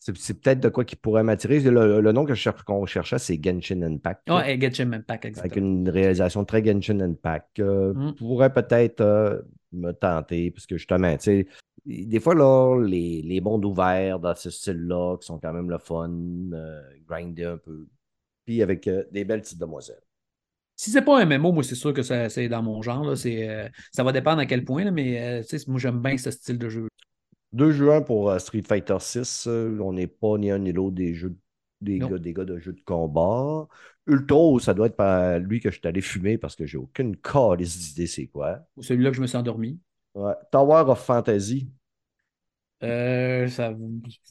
[0.00, 1.60] C'est peut-être de quoi qui pourrait m'attirer.
[1.60, 4.22] Le, le nom que je cher- qu'on cherchait, c'est Genshin Impact.
[4.28, 5.66] Ah, et Genshin Impact, avec exactement.
[5.66, 7.60] une réalisation très Genshin Impact.
[7.60, 8.14] euh, Mm.
[8.14, 9.40] Pourrait peut-être euh,
[9.72, 11.46] me tenter, parce que justement, tu sais,
[12.06, 15.78] des fois, là, les, les mondes ouverts dans ce style-là, qui sont quand même le
[15.78, 16.10] fun,
[16.52, 17.86] euh, grinder un peu,
[18.44, 20.02] puis avec euh, des belles petites demoiselles.
[20.76, 23.04] Si c'est pas un MMO, moi, c'est sûr que ça- c'est dans mon genre.
[23.04, 23.16] là.
[23.16, 26.00] C'est, euh, ça va dépendre à quel point, là, mais euh, tu sais, moi, j'aime
[26.00, 26.86] bien ce style de jeu.
[27.52, 31.14] 2 juin pour euh, Street Fighter 6, on n'est pas ni un ni l'autre des
[31.14, 31.36] jeux
[31.80, 33.66] des gars, des gars de jeux de combat.
[34.06, 37.16] Ultro, ça doit être par lui que je suis allé fumer parce que j'ai aucune
[37.16, 38.60] calice d'idée c'est quoi.
[38.76, 39.78] Ou celui-là que je me suis endormi.
[40.14, 40.32] Ouais.
[40.50, 41.70] Tower of Fantasy,
[42.82, 43.72] Euh, ça,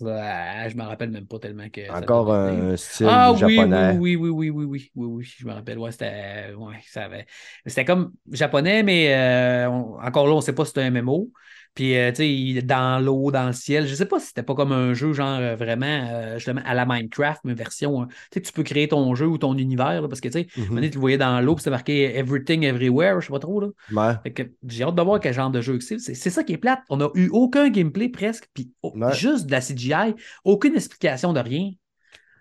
[0.06, 1.82] ah, je me rappelle même pas tellement que.
[1.90, 4.02] encore un style Ah oui, oui, japonais.
[4.16, 5.78] oui, oui, oui, oui, oui, oui, oui, je me rappelle.
[5.80, 7.26] Ouais, c'était, ouais, ça avait-
[7.66, 10.88] c'était comme japonais, mais euh, on- encore là, on ne sait pas si c'était un
[10.88, 11.32] MMO.
[11.78, 14.42] Puis, euh, tu sais, dans l'eau, dans le ciel, je ne sais pas si c'était
[14.42, 18.06] pas comme un jeu, genre euh, vraiment, euh, justement, à la Minecraft, mais version, euh,
[18.08, 20.48] tu sais, tu peux créer ton jeu ou ton univers, là, parce que, tu sais,
[20.58, 23.38] moment donné, tu le voyais dans l'eau, puis c'est marqué Everything Everywhere, je sais pas
[23.38, 23.68] trop, là.
[23.94, 24.16] Ouais.
[24.24, 26.00] Fait que j'ai hâte de voir quel genre de jeu que c'est.
[26.00, 26.80] C'est ça qui est plate.
[26.90, 29.14] On n'a eu aucun gameplay presque, puis oh, Ouais.
[29.14, 31.70] juste de la CGI, aucune explication de rien.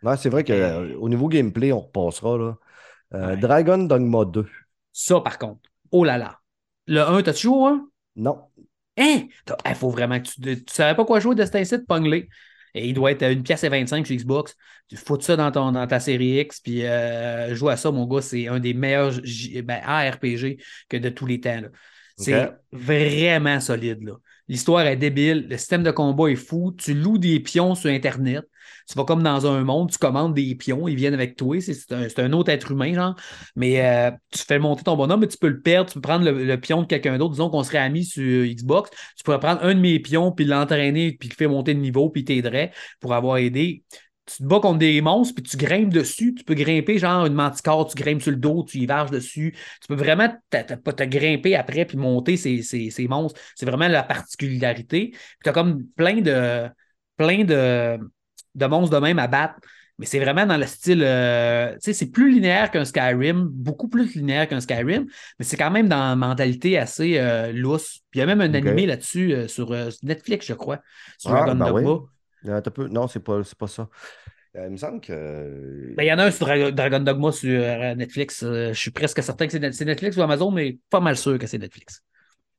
[0.03, 2.39] Ouais, c'est vrai que Euh, euh, au niveau gameplay, on repassera.
[2.39, 2.57] Là.
[3.13, 3.37] Ouais.
[3.37, 4.47] Dragon Dogma 2.
[4.95, 5.61] Ça, par contre,
[5.93, 6.39] oh là là.
[6.87, 7.87] Le 1, t'as-tu joué au 1?
[8.17, 8.39] Non.
[8.97, 9.25] Hein?
[9.67, 10.41] Il faut vraiment que tu.
[10.41, 12.27] Tu savais pas quoi jouer de cet incite, pogne
[12.75, 14.57] Et il doit être à une pièce et 25 sur Xbox.
[14.89, 18.07] Tu fous ça dans, ton, dans ta série X, puis euh, joue à ça, mon
[18.07, 18.23] gars.
[18.23, 19.15] C'est un des meilleurs
[19.65, 21.61] ben, ARPG que de tous les temps.
[21.61, 21.69] là.
[22.17, 24.03] C'est vraiment solide.
[24.03, 24.15] là.
[24.49, 25.49] L'histoire est débile.
[25.51, 26.75] Le système de combat est fou.
[26.79, 28.45] Tu loues des pions sur Internet.
[28.87, 31.61] Tu vas comme dans un monde, tu commandes des pions, ils viennent avec toi.
[31.61, 33.17] C'est un, un autre être humain, genre.
[33.57, 35.89] Mais euh, tu fais monter ton bonhomme, mais tu peux le perdre.
[35.91, 37.33] Tu peux prendre le, le pion de quelqu'un d'autre.
[37.33, 38.91] Disons qu'on serait amis sur Xbox.
[39.17, 42.11] Tu pourrais prendre un de mes pions, puis l'entraîner, puis le faire monter de niveau,
[42.11, 43.85] puis t'aiderais pour avoir aidé.
[44.27, 46.35] Tu te bats contre des monstres, puis tu grimpes dessus.
[46.35, 49.55] Tu peux grimper, genre une manticore, tu grimpes sur le dos, tu y varges dessus.
[49.81, 53.41] Tu peux vraiment te, te- te grimper après, puis monter ces, ces- ces monstres.
[53.55, 55.11] C'est vraiment la particularité.
[55.11, 56.69] Puis tu as comme plein de,
[57.17, 57.99] plein de,
[58.57, 59.57] de monstres de même à battre.
[59.99, 61.03] Mais c'est vraiment dans le style.
[61.03, 65.07] euh, tu sais, c'est plus linéaire qu'un Skyrim, beaucoup plus linéaire qu'un Skyrim,
[65.39, 68.01] mais c'est quand même dans une mentalité assez euh, lousse.
[68.11, 70.81] Puis il y a même un animé là-dessus euh, sur euh, Netflix, je crois,
[71.19, 71.73] sur Ah, Dragon ben Dogma.
[71.73, 72.07] oui.
[72.45, 73.89] T'as peu- Non, c'est pas, pas ça.
[74.55, 75.95] Il me semble que.
[75.97, 78.41] Ben, il y en a un sur Dra- Dragon Dogma sur Netflix.
[78.45, 81.39] Je suis presque certain que c'est Net- c'est Netflix ou Amazon, mais pas mal sûr
[81.39, 82.03] que c'est Netflix.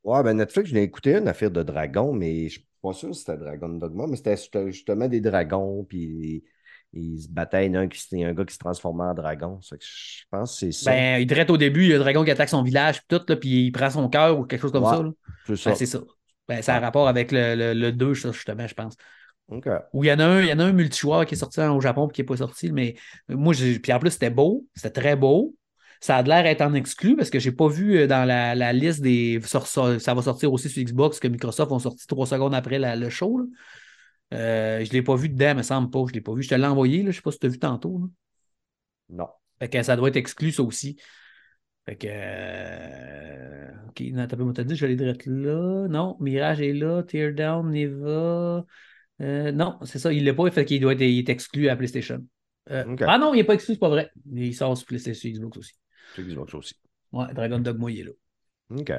[0.04, 3.14] Ouais, ben Netflix, je l'ai écouté une affaire de dragon, mais je suis pas sûr
[3.16, 4.38] si c'était Dragon Dogma, mais c'était
[4.72, 6.44] justement des dragons, puis
[6.94, 7.66] ils se battaient.
[7.66, 9.62] Il y en a un, qui, c'était un gars qui se transformait en dragon.
[9.62, 10.92] Ça je pense que c'est ça.
[10.92, 13.18] Ben, il dirait au début, il y a un dragon qui attaque son village, puis
[13.18, 14.90] tout, là, puis il prend son cœur ou quelque chose comme Ouais.
[14.90, 15.04] ça.
[15.46, 15.70] c'est ça.
[15.70, 16.00] Ben, c'est ça.
[16.48, 18.96] Ben, ça a rapport avec le, le, le 2, ça, justement, je pense.
[19.50, 19.68] OK.
[19.94, 21.60] Ou il y en a un, il y en a un multijoueur qui est sorti
[21.62, 22.96] au Japon et qui n'est pas sorti, mais
[23.30, 25.56] moi, puis en plus, c'était beau, c'était très beau.
[26.00, 28.74] Ça a l'air d'être en exclu parce que j'ai pas vu euh, dans la, la
[28.74, 29.40] liste des.
[29.44, 29.60] Ça
[30.14, 33.38] va sortir aussi sur Xbox que Microsoft ont sorti trois secondes après la- le show.
[33.40, 33.46] là.
[34.34, 36.00] Euh, je ne l'ai pas vu dedans, me semble pas.
[36.08, 36.44] Je ne l'ai pas vu.
[36.44, 37.04] Je te l'ai envoyé, là.
[37.04, 38.00] je ne sais pas si tu as vu tantôt.
[38.00, 38.06] là.
[39.10, 39.28] Non.
[39.60, 40.98] Fait que ça doit être exclu, ça aussi.
[41.86, 42.08] Fait que.
[42.10, 45.88] euh, Ok, non, t'as pas dit, je l'ai direct là.
[45.88, 47.04] Non, Mirage est là.
[47.04, 48.66] Teardown, Neva.
[49.22, 51.76] Euh, non, c'est ça, il l'a pas, fait qu'il doit être, il est exclu à
[51.76, 52.24] PlayStation.
[52.70, 52.96] Euh.
[53.08, 54.12] Ah non, il n'est pas exclu, c'est pas vrai.
[54.32, 55.74] Il sort sur PlayStation Xbox aussi.
[56.16, 56.76] C'est Xbox aussi.
[57.12, 58.12] Ouais, Dragon Dogma, il est là.
[58.72, 58.90] OK.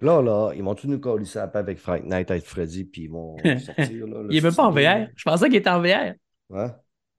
[0.00, 3.10] Là, là, ils vont-tu nous coller ça à avec Fright Night at Freddy, puis ils
[3.10, 4.06] vont sortir.
[4.06, 4.72] Là, Il est même pas en.
[4.72, 5.08] VR.
[5.14, 6.14] Je pensais qu'il était en VR.
[6.50, 6.68] Ouais.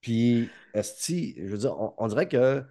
[0.02, 2.64] Puis, Esti, je veux dire, on, on dirait que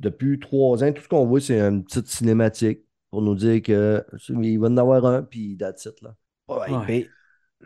[0.00, 2.80] depuis trois ans, tout ce qu'on voit, c'est une petite cinématique
[3.10, 6.14] pour nous dire que il va en avoir un, puis that's it, là.
[6.48, 6.84] Ouais, Ouais.
[6.84, 7.08] puis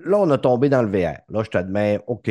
[0.05, 1.19] là, on a tombé dans le VR.
[1.29, 2.29] Là, je demande, OK,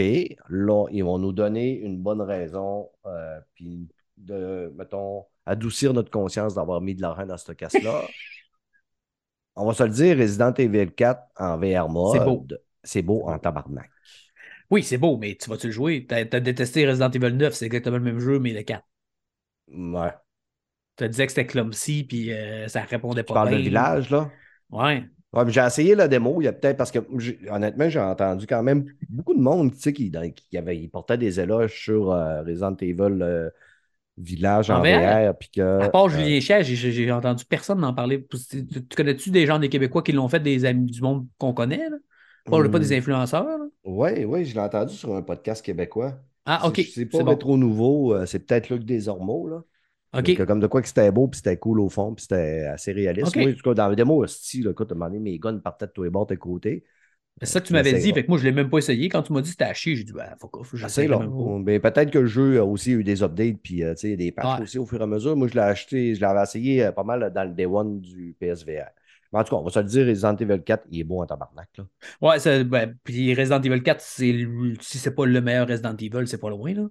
[0.49, 6.56] là, ils vont nous donner une bonne raison, euh, puis de, mettons, adoucir notre conscience
[6.56, 8.04] d'avoir mis de l'argent dans cette casse-là.
[9.56, 12.47] on va se le dire, Resident Evil 4 en VR mode, C'est beau.
[12.84, 13.89] c'est beau en tabarnak.
[14.69, 16.06] Oui, c'est beau, mais tu vas-tu le jouer?
[16.08, 18.84] T'as as détesté Resident Evil 9, c'est exactement le même jeu, mais le 4.
[19.67, 20.12] Ouais.
[20.97, 23.58] Tu disais que c'était clumsy, puis euh, ça répondait Tu pas parles bien.
[23.58, 24.30] de village, là?
[24.69, 25.04] Ouais.
[25.34, 26.99] Ouais, mais j'ai essayé la démo, il y a peut-être parce que
[27.49, 31.17] honnêtement, j'ai entendu quand même beaucoup de monde tu sais, qui, qui, avait, ils portaient
[31.17, 33.49] des éloges sur euh, Resident Evil euh,
[34.17, 35.32] Village en, En VR?
[35.32, 35.38] VR.
[35.38, 38.26] puis que, À part euh, Julien Chier, j'ai- entendu personne en parler.
[38.30, 41.28] Tu, tu- tu connais-tu des gens des Québécois qui l'ont fait, des amis du monde
[41.38, 41.89] qu'on connaît?
[41.89, 41.97] Là?
[42.45, 43.60] Pas, pas des hum, influenceurs?
[43.84, 46.17] Oui, oui, je l'ai entendu sur un podcast québécois.
[46.45, 46.82] Ah, OK.
[46.93, 47.36] C'est- pas bon.
[47.36, 49.63] trop nouveau, euh, c'est peut-être Luc Desormeaux, là.
[50.13, 52.91] Donc, comme de quoi que c'était beau, puis c'était cool au fond, puis c'était assez
[52.91, 53.28] réaliste.
[53.30, 53.38] Ok.
[53.38, 55.60] Moi, en tout cas, dans la démo, style, écoute, à un moment donné, mes guns
[55.60, 56.84] partaient de tous les bords de côté.
[57.39, 58.13] C'est ça que tu m'avais dit.
[58.13, 59.10] Fait que moi, je ne l'ai même pas essayé.
[59.10, 60.72] Quand tu m'as dit que c'était à chier, j'ai dit, ben, fuck off.
[60.76, 61.20] Je Assez sais long.
[61.20, 61.72] même pas.
[61.72, 64.63] Mais peut-être que le jeu a aussi eu des updates, puis euh, des patchs Ouais.
[64.63, 65.36] aussi au fur et à mesure.
[65.36, 68.36] Moi, je l'ai acheté, je l'avais essayé euh, pas mal dans le Day One du
[68.39, 68.89] PSVR.
[69.34, 71.22] Mais en tout cas, on va se le dire, Resident Evil 4, il est beau
[71.22, 71.70] en tabarnak.
[71.78, 71.86] Là.
[72.22, 76.28] Ouais, ben, puis Resident Evil 4, c'est le- si c'est pas le meilleur Resident Evil,
[76.28, 76.74] c'est pas loin.
[76.74, 76.88] Là.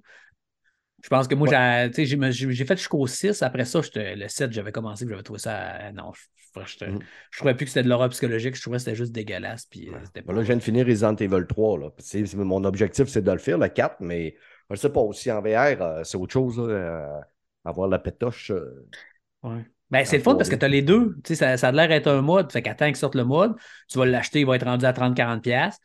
[1.02, 1.90] Je pense que moi, Ouais.
[1.94, 3.42] j'ai- fait jusqu'au 6.
[3.42, 5.56] Après ça, le 7, j'avais commencé, j'avais trouvé ça.
[5.76, 6.20] euh, non, je,
[6.60, 6.98] je, je, Mhm.
[7.30, 8.54] je trouvais plus que c'était de l'horreur psychologique.
[8.56, 9.66] Je trouvais que c'était juste dégueulasse.
[9.66, 9.92] Puis, euh,
[10.32, 11.78] là, je viens de finir Resident Evil 3.
[11.78, 11.88] Là.
[12.36, 14.36] Mon objectif, c'est de le faire, le 4, mais
[14.70, 16.58] je sais pas, aussi en VR, euh, c'est autre chose.
[16.58, 17.20] là, euh,
[17.64, 18.50] avoir la pétoche.
[18.50, 18.86] euh,
[19.42, 19.64] Ouais.
[19.90, 20.54] Ben, c'est le fun parce 3D.
[20.54, 21.16] que tu as les deux.
[21.24, 22.52] Ça, ça a l'air d'être un mode.
[22.52, 23.54] Fait qu'attends qu'il sorte le mode,
[23.88, 25.76] tu vas l'acheter, il va être rendu à 30-40$.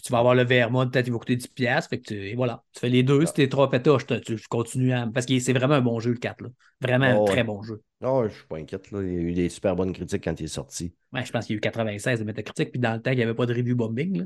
[0.00, 1.50] Puis tu vas avoir le VR mode, peut-être il va coûter 10$.
[1.54, 1.90] piastres.
[1.90, 2.62] Fait que tu, et voilà.
[2.72, 3.26] Tu fais les deux.
[3.26, 5.06] Si t'es trop pétoche, tu, tu continues à.
[5.12, 6.40] Parce que c'est vraiment un bon jeu, le 4.
[6.42, 6.48] Là.
[6.80, 7.82] Vraiment un Oh, très bon jeu.
[8.00, 8.90] Non, je suis pas inquiète.
[8.92, 9.02] Là.
[9.02, 10.94] Il y a eu des super bonnes critiques quand il est sorti.
[11.12, 12.70] Ouais, je pense qu'il y a eu 96 de Metacritic.
[12.70, 14.18] Puis dans le temps, il n'y avait pas de review bombing.
[14.20, 14.24] Là.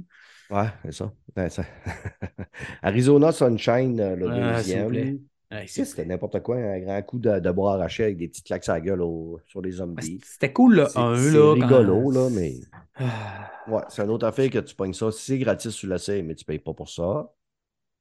[0.51, 1.13] Ouais, c'est ça.
[1.37, 1.65] Ouais, ça.
[2.83, 5.19] Arizona Sunshine, euh, le Ah, deuxième.
[5.55, 8.69] Ouais, C'était n'importe quoi, un grand coup de, de bras arraché avec des petites claques
[8.69, 10.21] à la gueule au- sur les zombies.
[10.25, 11.17] C'était cool le C'est 1.
[11.17, 12.55] c'est là, rigolo, quand- là, mais
[12.97, 13.51] Ah.
[13.69, 15.11] ouais, c'est une autre affaire que tu pognes ça.
[15.13, 17.31] C'est gratis sur la scène, mais tu payes pas pour ça.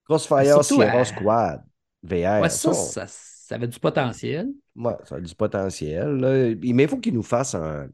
[0.06, 1.64] Crossfire Sierra euh, Squad,
[2.04, 2.42] VR.
[2.42, 2.74] Ouais, ça,
[3.08, 4.50] ça, avait du potentiel.
[4.76, 6.08] ouais, ça a du potentiel.
[6.18, 6.56] là.
[6.62, 7.88] Mais il faut qu'ils nous fassent un,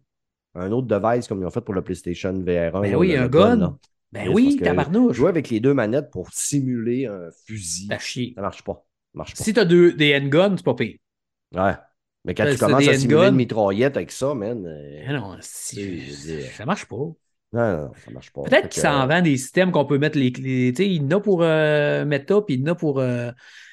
[0.56, 2.82] un autre device comme ils ont fait pour le PlayStation VR1.
[2.82, 3.78] Ben oui, un gun.
[4.12, 5.16] Ben oui, tabarnouche.
[5.18, 7.88] Jouer avec les deux manettes pour simuler un fusil,
[8.36, 8.84] ça marche pas.
[9.14, 9.44] Ça marche pas.
[9.44, 10.98] Si t'as deux, des handguns, c'est pas pire.
[11.54, 11.74] Ouais.
[12.26, 14.66] Mais quand Ben, tu commences à simuler une mitraillette avec ça, man.
[14.66, 16.96] euh, non, ça marche pas.
[17.52, 18.44] Non, non, ça marche pas.
[18.44, 20.72] Peut-être que, qu'il s'en euh, vend des systèmes qu'on peut mettre les clés.
[20.76, 23.00] Tu sais, il y en a pour euh, Meta, puis il y en a pour,
[23.00, 23.32] euh,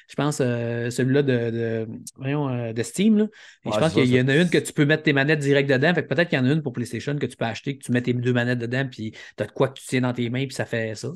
[0.09, 3.17] je pense, euh, celui-là de, de, voyons, euh, de Steam.
[3.19, 3.25] Là.
[3.65, 5.39] Et Ouais, je pense qu'il y en a une que tu peux mettre tes manettes
[5.39, 5.93] direct dedans.
[5.93, 7.83] Fait que peut-être qu'il y en a une pour PlayStation que tu peux acheter, que
[7.83, 10.13] tu mets tes deux manettes dedans, puis tu as de quoi que tu tiens dans
[10.13, 11.09] tes mains, puis ça fait ça.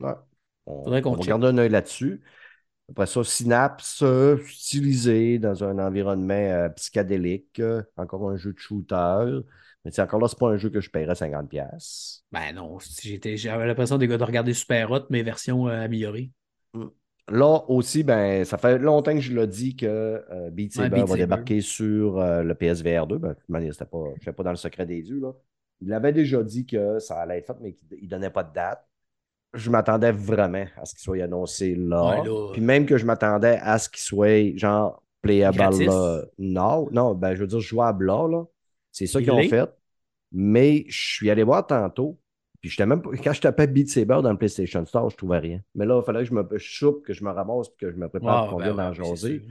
[0.00, 0.12] ouais.
[0.66, 2.20] On, Faudrait qu'on on garder un œil là-dessus.
[2.92, 4.04] Après ça, Synapse,
[4.46, 7.58] stylisé dans un environnement euh, psychédélique.
[7.58, 9.40] euh, encore un jeu de shooter.
[9.84, 11.48] Mais sais, encore là, c'est pas un jeu que je paierais 50$.
[11.48, 12.24] pièces.
[12.30, 16.30] Ben non, j'avais l'impression de, de regarder Super Hot, mais version euh, améliorée.
[17.28, 19.86] Là aussi, ben, ça fait longtemps que je l'ai dit que
[20.30, 23.18] euh, Beat Saber va débarquer sur le PSVR 2.
[23.18, 25.20] Ben, de toute manière, c'était pas, je ne pas dans le secret des yeux.
[25.20, 25.32] Là.
[25.80, 28.52] Il avait déjà dit que ça allait être fait, mais qu'il ne donnait pas de
[28.52, 28.86] date.
[29.54, 32.20] Je m'attendais vraiment à ce qu'il soit annoncé là.
[32.22, 32.48] Ouais, là.
[32.52, 36.22] Puis même que je m'attendais à ce qu'il soit genre playable là.
[36.38, 38.26] Non, non, ben je veux dire jouable là.
[38.28, 38.44] là.
[38.90, 39.68] C'est ça qu'ils ont fait.
[40.32, 42.18] Mais je suis allé voir tantôt.
[42.60, 45.38] Puis j'étais même pas- quand je tapais Beat Saber dans le PlayStation Store, je trouvais
[45.38, 45.60] rien.
[45.74, 47.92] Mais là, il fallait que je me je soupe, que je me ramasse, puis que
[47.92, 49.40] je me prépare Ah, pour ben vienne ouais, en oui, c'est jaser.
[49.40, 49.48] sûr.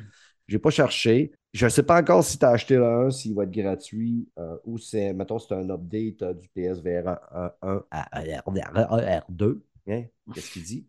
[0.48, 1.32] J'ai pas cherché.
[1.54, 4.28] Je ne sais pas encore si tu as acheté le 1, s'il va être gratuit
[4.40, 9.60] euh, ou c'est, mettons, c'est un update euh, du PSVR 1, 1 à R2.
[9.88, 10.04] Hein?
[10.34, 10.86] Qu'est-ce qu'il dit?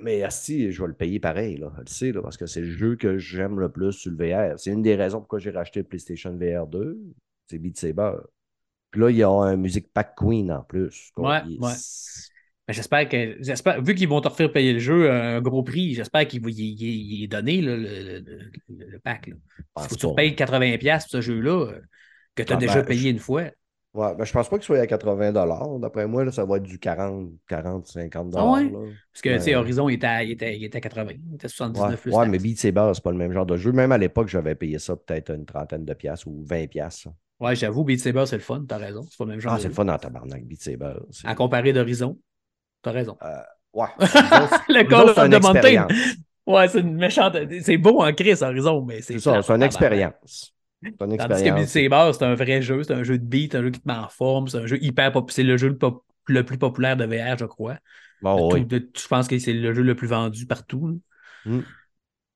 [0.00, 1.72] Mais si, je vais le payer pareil, là.
[1.76, 4.16] Je le sais, là, parce que c'est le jeu que j'aime le plus sur le
[4.16, 4.58] VR.
[4.58, 6.98] C'est une des raisons pourquoi j'ai racheté le PlayStation VR 2.
[7.48, 8.12] C'est Beat Saber.
[8.90, 11.10] Puis là, il y a un Music Pack Queen en plus.
[11.16, 11.72] Ouais, Il- ouais.
[12.68, 15.62] Mais j'espère que, j'espère, vu qu'ils vont te refaire payer le jeu à un gros
[15.62, 19.28] prix, j'espère qu'il va y, est donné là, le, le- le- pack.
[19.28, 19.34] Là.
[19.78, 21.80] Faut que tu payes 80$ pour ce jeu-là, euh,
[22.34, 23.44] que tu as Ah, déjà ben, payé une fois.
[23.94, 25.32] Ouais, ben, je pense pas qu'il soit à 80
[25.80, 28.64] D'après moi, là, ça va être du 40, 40 50 Ah ouais?
[28.64, 28.78] là.
[29.12, 29.56] Parce que, tu sais, Ouais.
[29.56, 31.12] Horizon, il était, à, il, était, il était à 80.
[31.30, 32.14] Il était à 79 Ouais, plus.
[32.14, 33.72] ouais, mais Beat Saber, c'est pas le même genre de jeu.
[33.72, 37.08] Même à l'époque, j'avais payé ça peut-être une trentaine de piastres ou 20 piastres.
[37.40, 39.02] Ouais, j'avoue, Beat Saber, c'est le fun, t'as raison.
[39.08, 40.94] C'est pas le même genre Ah, c'est le fun en tabarnak, Beat Saber.
[41.24, 42.18] À comparer d'Horizon,
[42.82, 43.16] t'as raison.
[43.72, 43.86] Ouais.
[43.98, 45.86] Horizon, c'est- le Call c'est of the Mountain.
[46.46, 47.36] Ouais, c'est une méchante.
[47.62, 49.14] C'est beau en crise, Horizon, mais c'est.
[49.14, 50.54] C'est ça, c'est une expérience.
[50.82, 51.68] Une Tandis que Beat.
[51.68, 53.94] Saber, c'est un vrai jeu, c'est un jeu de beat, un jeu qui te met
[53.94, 55.34] en forme, c'est un jeu hyper populaire.
[55.34, 57.78] C'est le jeu le, pop- le plus populaire de VR, je crois.
[58.20, 58.66] Bon, De oui.
[58.78, 61.00] de- je pense que c'est le jeu le plus vendu partout.
[61.44, 61.64] Mm.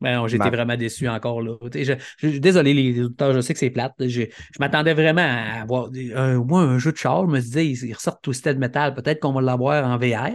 [0.01, 1.55] Mais non, j'étais Ma- vraiment déçu encore là.
[1.73, 3.95] Je, je- désolé les auditeurs, je sais que c'est plate.
[4.01, 4.23] Je,
[4.59, 7.23] m'attendais vraiment à avoir un, moi, un jeu de char.
[7.29, 10.33] Je me disais, ils, ils ressortent Twisted Metal, peut-être qu'on va l'avoir en VR.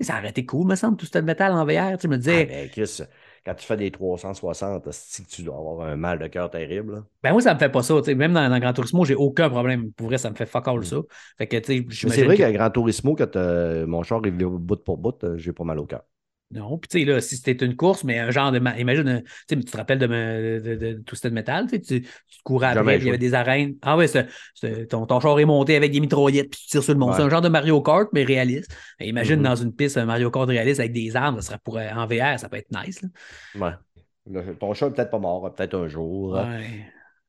[0.00, 1.96] Ça aurait été cool, me semble, Twisted Metal en VR.
[1.96, 3.00] Tu me Ah, disais, ben, Chris,
[3.46, 6.94] quand tu fais des 360, c'est que tu dois avoir un mal de cœur terrible.
[6.94, 7.04] là.
[7.22, 7.94] ben moi, ça me fait pas ça.
[8.08, 9.92] Même dans, dans Gran Turismo, j'ai aucun problème.
[9.92, 10.84] Pour vrai, ça me fait fuck all Mm.
[10.84, 10.96] ça.
[11.38, 15.22] Fait que, c'est vrai qu'à Gran Turismo, quand euh, mon char est bout pour bout,
[15.22, 16.02] euh, j'ai pas mal au cœur.
[16.52, 18.60] Non, puis tu sais, là, si c'était une course, mais un genre de.
[18.60, 21.80] ma- Imagine, euh, tu sais, tu te rappelles de, de, de, de Metal, tu, sais,
[21.80, 23.74] tu, tu te courais après, il y avait des arènes.
[23.82, 24.06] Ah ouais,
[24.88, 27.10] ton, ton char est monté avec des mitraillettes, puis tu tires sur le monde.
[27.10, 27.16] Ouais.
[27.16, 28.70] C'est un genre de Mario Kart, mais réaliste.
[29.00, 29.42] Mais imagine Mhm.
[29.42, 32.06] dans une piste un Mario Kart réaliste avec des armes, ça serait pour, euh, en
[32.06, 33.02] VR, ça peut être nice.
[33.02, 33.08] là.
[33.60, 33.74] Ouais.
[34.30, 36.34] Le- ton chat est peut-être pas mort, peut-être un jour.
[36.34, 36.86] Ouais.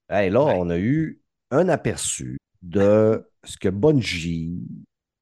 [0.09, 0.53] Hey, là, Ouais.
[0.57, 4.61] on a eu un aperçu de ce que Bungie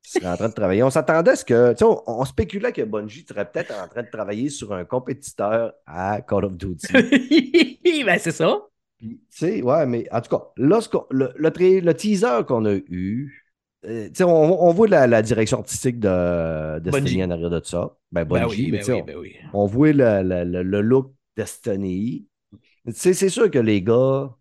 [0.09, 0.83] serait en train de travailler.
[0.83, 1.71] On s'attendait à ce que.
[1.71, 4.85] Tu sais, on, on spéculait que Bungie serait peut-être en train de travailler sur un
[4.85, 6.87] compétiteur à Call of Duty.
[8.05, 8.59] ben, c'est ça.
[8.97, 12.65] Puis, tu sais, ouais, mais en tout cas, là, ce qu'on- le, le, teaser qu'on
[12.65, 13.45] a eu,
[13.85, 16.79] euh, tu sais, on, on voit la, la direction artistique de.
[16.79, 17.95] Destiny en arrière de ça.
[18.11, 19.35] Ben, Ben Bungie, oui, ben sais, oui, on- ben oui.
[19.53, 22.27] on voit le, le- le- le look Destiny.
[22.87, 24.33] Tu sais, c'est sûr que les gars,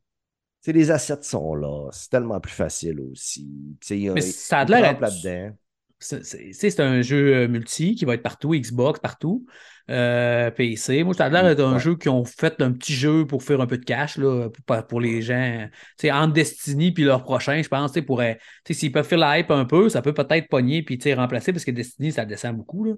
[0.73, 1.89] les assets sont là.
[1.93, 3.49] C'est tellement plus facile aussi.
[3.81, 5.57] Tu sais, il y a- Mais ça a ils l'air là-dedans.
[6.01, 9.47] C'est un jeu euh, multi qui va être partout, Xbox, partout,
[9.91, 11.03] euh, PC.
[11.03, 11.79] Moi, ça a l'air d'être un Ouais.
[11.79, 14.87] jeu qui ont fait un petit jeu pour faire un peu de cash là, pour,
[14.87, 15.67] pour les gens.
[16.11, 19.89] Entre Destiny puis leur prochain, je pense, sais, s'ils peuvent faire la hype un peu,
[19.89, 22.85] ça peut peut-être pogner puis remplacer parce que Destiny, ça descend beaucoup.
[22.85, 22.93] Là.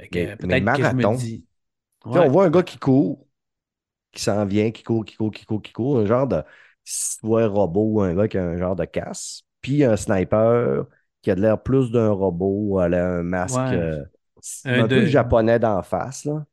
[0.00, 1.44] Euh, peut-être que je me dis.
[2.06, 2.20] Ouais.
[2.20, 3.26] On voit un gars qui court,
[4.12, 6.42] qui s'en vient, qui court, qui court, qui court, qui court, un genre de
[6.92, 10.84] soit robot, un gars qui a un genre de casse, puis un sniper
[11.22, 13.76] qui a de l'air plus d'un robot, elle a un masque Ouais.
[13.76, 14.04] euh,
[14.64, 16.24] Un un peu japonais d'en face.
[16.24, 16.44] Là.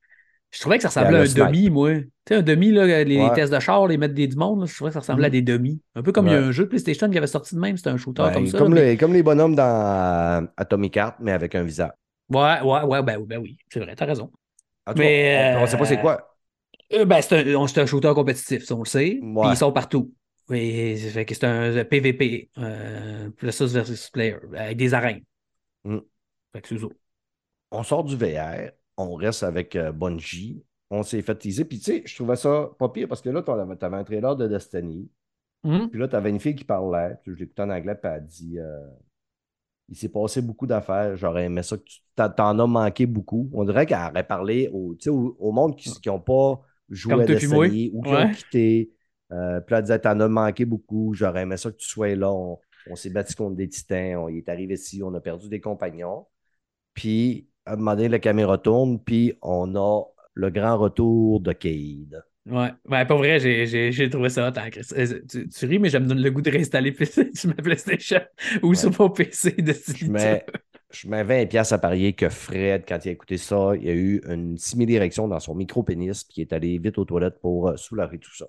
[0.51, 1.45] Je trouvais que ça ressemblait à un snipe.
[1.45, 1.95] demi, moi.
[1.95, 4.65] Tu sais, un demi, là, les, tests de char, les mettre des du monde, là,
[4.65, 5.31] je trouvais que ça ressemblait à Mhm.
[5.33, 5.81] des demi.
[5.95, 7.77] Un peu comme il y a un jeu de PlayStation qui avait sorti de même,
[7.77, 8.57] c'était un shooter comme ça.
[8.57, 11.91] comme, les, comme les bonhommes dans euh, Atomic Heart, mais avec un visage.
[12.29, 14.31] Ouais, ouais, ouais, ben, ben oui, c'est vrai, t'as raison.
[14.85, 16.35] En Mais, cas, on ne sait pas c'est euh, quoi.
[16.93, 19.19] Euh, ben, c'est un, un shooter compétitif, ça, on le sait.
[19.21, 20.13] Puis ils sont partout.
[20.47, 25.23] Que c'est un euh, PVP, euh, versus versus player, avec des arènes.
[25.83, 25.97] Mm.
[26.53, 26.75] Fait que.
[27.71, 31.65] On sort du VR, on reste avec euh, Bungie, on s'est fait teaser.
[31.65, 34.35] Puis tu sais, je trouvais ça pas pire parce que là, tu avais un trailer
[34.37, 35.09] de Destiny.
[35.65, 35.89] Mhm.
[35.89, 37.15] Puis là, tu avais une fille qui parlait.
[37.23, 38.87] Puis je l'écoutais en anglais, puis elle a dit euh,
[39.89, 41.17] Il s'est passé beaucoup d'affaires.
[41.17, 42.29] J'aurais aimé ça que tu t'en-
[42.59, 43.49] as manqué beaucoup.
[43.53, 47.25] On dirait qu'elle aurait parlé au, au, au monde qui n'ont pas joué Comme à.
[47.25, 48.23] Destiny ou qui Ouais.
[48.23, 48.91] ont quitté.
[49.31, 51.13] Euh, puis là, elle disait T'en as manqué beaucoup.
[51.13, 52.31] J'aurais aimé ça que tu sois là.
[52.31, 52.59] On,
[52.89, 54.17] on s'est battu contre des titans.
[54.17, 55.01] On y est arrivé ici.
[55.03, 56.25] On a perdu des compagnons.
[56.93, 58.99] Puis, à un moment donné, la caméra tourne.
[59.03, 60.03] Puis, on a
[60.33, 62.23] le grand retour de Cade.
[62.49, 62.71] Ouais.
[62.85, 64.69] Ben, pas vrai, j'ai- trouvé ça hot, hein.
[64.93, 66.95] Euh, Tu, tu ris, mais ça me donne le goût de réinstaller
[67.33, 68.21] sur ma PlayStation
[68.63, 70.45] ou sur mon PC de Je mets,
[70.89, 73.93] je mets 20$ piastres à parier que Fred, quand il a écouté ça, il a
[73.93, 77.75] eu une simili-érection dans son micro-pénis puis il est allé vite aux toilettes pour euh,
[77.75, 78.45] soulager tout ça.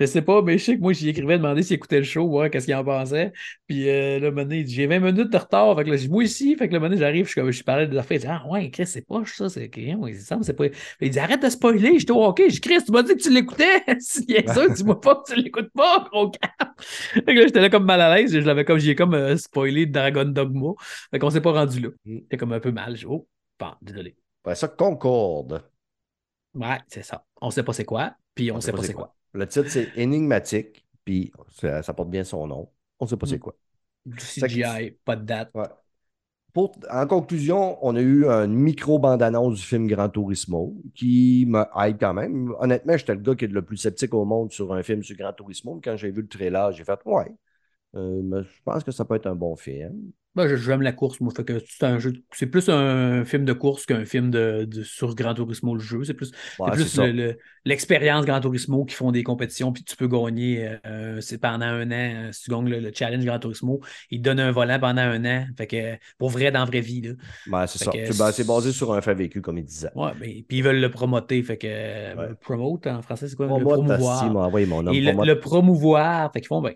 [0.00, 2.26] Je sais pas, mais je sais que moi, j'y écrivais demander s'il écoutait le show,
[2.26, 3.32] voir qu'est-ce qu'il en pensait.
[3.66, 5.76] Puis euh, là, moment il dit J'ai 20 minutes de retard.
[5.76, 6.56] Fait que là, je Moi aussi.
[6.56, 8.16] Fait que le moment j'arrive, je, suis comme- je parlais des affaires.
[8.16, 9.50] Il dit Ah ouais, Chris, c'est pas ça.
[9.50, 10.64] C'est ouais, c'est ça, c'est pas.
[11.02, 11.98] Il dit Arrête de spoiler.
[11.98, 12.48] J'étais au hockey.
[12.48, 13.84] Je dis Chris, tu m'as dit que tu l'écoutais.
[14.00, 16.80] Si bien ça, dis-moi pas que tu l'écoutes pas, gros cap.
[16.80, 18.32] Fait que là, j'étais là comme mal à l'aise.
[18.32, 20.72] Je l'avais comme, j'ai comme euh, spoilé Dragon Dogma.
[21.10, 21.88] Fait qu'on s'est pas rendu là.
[22.06, 22.18] Mm.
[22.22, 22.96] J'étais comme un peu mal.
[22.96, 23.28] Je Oh,
[23.58, 24.16] bon, désolé.
[24.42, 25.62] Après ça, Concorde.
[26.54, 27.24] Ouais, c'est ça.
[27.40, 29.14] On sait pas c'est quoi, puis on, sait pas c'est quoi.
[29.32, 32.70] Le titre, c'est énigmatique, puis ça, ça porte bien son nom.
[32.98, 33.40] On ne sait pas c'est Mm.
[33.40, 33.54] quoi.
[34.16, 35.54] Que- CGI, pas de date.
[35.54, 35.68] Ouais.
[36.52, 42.00] Pour- en conclusion, on a eu une micro-bande-annonce du film Gran Turismo qui me hype
[42.00, 42.52] quand même.
[42.58, 45.16] Honnêtement, j'étais le gars qui est le plus sceptique au monde sur un film sur
[45.16, 45.80] Gran Turismo.
[45.82, 47.32] Quand j'ai vu le trailer, j'ai fait Ouais,
[47.96, 50.12] euh, je pense que ça peut être un bon film.
[50.36, 51.32] Ben, je- j'aime la course, moi.
[51.36, 52.12] Fait que c'est un jeu.
[52.32, 56.04] C'est plus un film de course qu'un film de, de- sur Gran Turismo, le jeu.
[56.04, 57.04] C'est plus, Ouais, plus ça.
[57.06, 61.38] le- le- l'expérience Gran Turismo qui font des compétitions, puis tu peux gagner euh, c'est
[61.38, 62.26] pendant un an.
[62.28, 65.02] euh, Si tu gagnes le, le challenge Gran Turismo, ils te donnent un volant pendant
[65.02, 65.46] un an.
[65.58, 67.02] Fait que pour vrai, dans la vraie vie.
[67.66, 67.90] C'est ça.
[67.92, 69.90] C'est ben, c'est basé sur un fait vécu, comme il disait.
[69.96, 71.42] Ouais, ben, puis ils veulent le promoter.
[71.42, 72.28] Fait que Ouais.
[72.28, 73.46] le promote en français, c'est quoi?
[73.48, 74.24] Promote, le promouvoir.
[74.32, 74.92] mon.
[74.92, 76.32] Et le promouvoir.
[76.32, 76.74] Fait qu'ils font bien.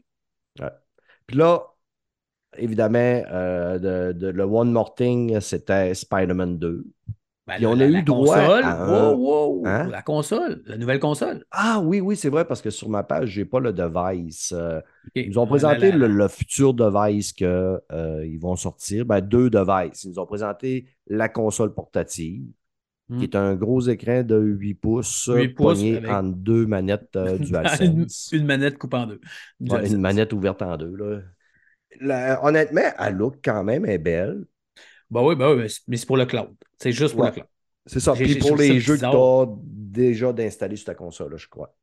[1.27, 1.63] Puis là,
[2.59, 3.79] évidemment, euh,
[4.13, 6.85] de, de- le One More Thing, c'était Spider-Man 2.
[7.47, 9.89] Ben, Puis on la- a la eu droit console, à un- wow, wow, Hein?
[9.91, 11.45] la console, la nouvelle console?
[11.51, 14.55] Ah oui, oui, c'est vrai, parce que sur ma page, je n'ai pas le device.
[14.57, 14.81] Euh.
[15.15, 19.05] Ils nous ont La- présenté la- le, le futur device qu'ils vont sortir.
[19.05, 20.05] Ben, deux devices.
[20.05, 22.45] Ils nous ont présenté la console portative,
[23.11, 23.19] Hmm.
[23.19, 27.37] qui est un gros écran de 8 pouces, 8 pouces avec- entre deux manettes euh,
[27.37, 27.45] une,
[28.09, 28.31] DualSense.
[28.33, 29.21] une manette coupe en deux.
[29.61, 30.97] Ouais, une manette ouverte en deux.
[30.97, 31.21] Là.
[32.01, 34.45] La- honnêtement, elle look quand même, est belle.
[35.11, 36.55] Ben oui, ben oui, mais c'est- mais c'est pour le cloud.
[36.79, 37.31] C'est juste pour Ouais.
[37.31, 37.47] le cloud.
[37.87, 38.13] C'est ça.
[38.15, 41.75] Puis pour les jeux que tu as déjà d'installer sur ta console, là, je crois.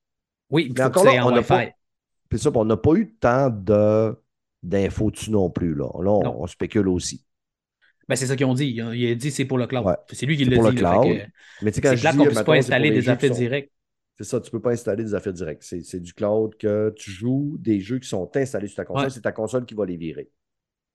[0.50, 1.48] Oui, il Mais encore c'est là, en on n'a Wi-Fi.
[1.48, 1.70] pas-
[2.30, 4.16] Puis ça, on n'a pas eu tant de
[4.64, 5.74] d'infos dessus non plus.
[5.74, 7.26] Là, là on, spécule aussi.
[8.08, 8.80] Ben, c'est ça qu'ils ont dit.
[14.22, 14.40] Dit c'est dit.
[14.40, 15.64] je ça, tu ne peux pas installer des affaires directes.
[15.64, 19.04] C'est c'est du cloud que tu joues des jeux qui sont installés sur ta console.
[19.06, 19.10] Ouais.
[19.10, 20.30] C'est ta console qui va les virer.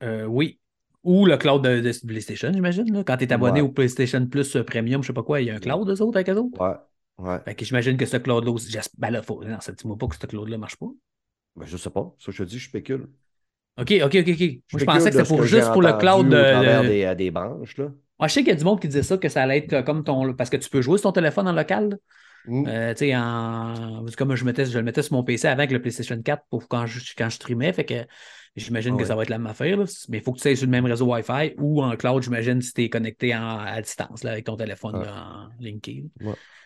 [0.03, 0.59] Euh, oui.
[1.03, 3.05] Ou le cloud de, de PlayStation, j'imagine.
[3.05, 3.69] Quand tu es abonné Ouais.
[3.69, 6.03] au PlayStation Plus euh, Premium, je sais pas quoi, il y a un cloud, eux
[6.03, 6.61] autres, avec eux autres?
[6.61, 6.77] Ouais.
[7.19, 7.39] Ouais.
[7.45, 8.77] Fait que j'imagine que ce cloud-là aussi.
[8.99, 9.43] Ben là, faut...
[9.45, 10.89] non, ça dis-moi pas que ce cloud-là marche pas.
[11.55, 12.15] Ben, je sais pas.
[12.19, 13.09] Ça, je te dis, je spécule.
[13.79, 14.27] OK, OK, OK, OK.
[14.27, 16.37] Moi, je spécule pensais que c'était ce pour que juste pour le cloud de.
[16.37, 17.93] Au travers de- des, euh, des branches, là.
[18.19, 19.83] Ah, je sais qu'il y a du monde qui disait ça, que ça allait être
[19.85, 20.33] comme ton.
[20.35, 21.99] Parce que tu peux jouer sur ton téléphone en local.
[22.47, 22.65] Mm.
[22.69, 24.05] Euh, tu sais, en...
[24.17, 26.87] comme je, mettais, je le mettais sur mon PC avec le PlayStation 4 pour quand
[26.87, 27.73] je, quand je streamais.
[27.73, 28.07] Fait que
[28.55, 29.09] j'imagine Ah que ouais.
[29.09, 29.77] ça va être la même affaire.
[29.77, 29.85] là.
[30.09, 32.61] Mais il faut que tu ailles sur le même réseau Wi-Fi ou en cloud, j'imagine,
[32.63, 35.05] si tu es connecté en- à distance là, avec ton téléphone Ouais.
[35.05, 36.05] là, en linké.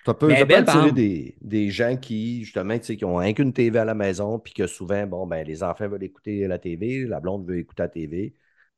[0.06, 0.94] Ça peut, Mais ça peut belle, par attirer exemple.
[0.94, 4.66] des, des gens qui, justement, qui ont rien qu'une TV à la maison, puis que
[4.66, 8.34] souvent, bon, ben, les enfants veulent écouter la TV, la blonde veut écouter la TV,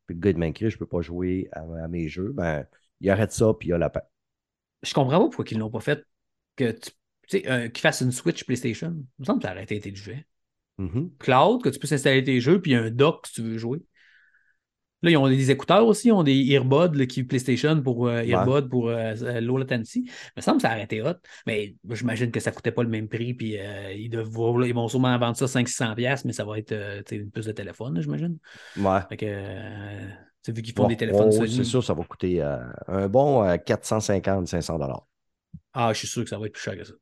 [0.06, 2.32] puis le gars de m'inquiète, je ne peux pas jouer à, à mes jeux.
[2.32, 2.66] Ben,
[3.00, 4.00] il arrête ça, puis il a la paix.
[4.82, 6.04] Je comprends pas pourquoi ils l'ont pas fait.
[6.56, 6.72] Que
[7.28, 8.94] tu euh, qu'ils fassent une Switch PlayStation.
[8.94, 10.20] Il me semble que ça aurait été intelligent.
[10.78, 11.10] Mhm.
[11.18, 13.82] cloud, que tu puisses installer tes jeux, puis un dock si tu veux jouer.
[15.02, 18.22] Là, ils ont des écouteurs aussi, ils ont des earbuds là, qui PlayStation pour euh,
[18.22, 20.04] earbuds pour euh, euh, low latency.
[20.06, 22.88] Il me semble que ça aurait été hot, mais j'imagine que ça coûtait pas le
[22.88, 26.72] même prix, puis euh, ils, ils vont sûrement vendre ça 500$, mais ça va être
[27.10, 28.38] une puce de téléphone, j'imagine.
[28.78, 29.00] Ouais.
[29.08, 31.50] Fait que, vu qu'ils font Bon, des téléphones oh, Sony.
[31.50, 35.06] c'est sûr, ça va coûter un bon 450-500 dollars.
[35.74, 36.92] Ah, je suis sûr que ça va être plus cher que ça.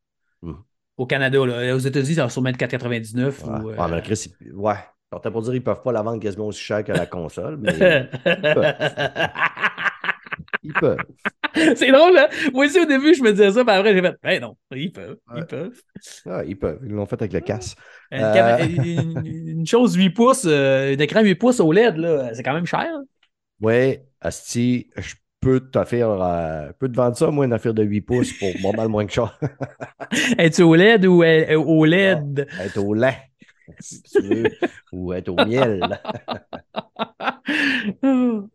[0.43, 0.57] Mhm.
[0.97, 3.51] Au Canada, là, aux États-unis, ça va sûrement être 4,99 Ouais.
[3.65, 3.71] ou.
[3.71, 4.75] Euh, mais Chris, il- ouais.
[5.13, 7.57] J'étais pour dire qu'ils ne peuvent pas la vendre quasiment aussi cher que la console,
[7.57, 7.73] mais
[10.63, 10.99] ils peuvent.
[11.55, 12.29] C'est drôle, là.
[12.53, 14.93] Moi aussi, au début, je me disais ça, puis après, j'ai fait, ben non, ils
[14.93, 15.81] peuvent, ils peuvent.
[16.27, 16.79] Ah, ils peuvent.
[16.85, 17.75] Ils l'ont fait avec le casse.
[18.13, 18.35] Une, Euh.
[18.35, 22.55] cam- une- une chose 8 pouces, euh, un écran 8 pouces OLED, là, c'est quand
[22.55, 22.89] même cher.
[23.61, 28.03] Ouais, Asti, je peux t'offrir, euh, peux te vendre ça, moi, une affaire de 8
[28.03, 29.35] pouces pour pas mal moins que ça.
[30.39, 32.47] Es-tu OLED ou euh, OLED?
[32.59, 33.17] être au lait,
[33.81, 34.45] si tu veux,
[34.93, 36.01] ou être au miel.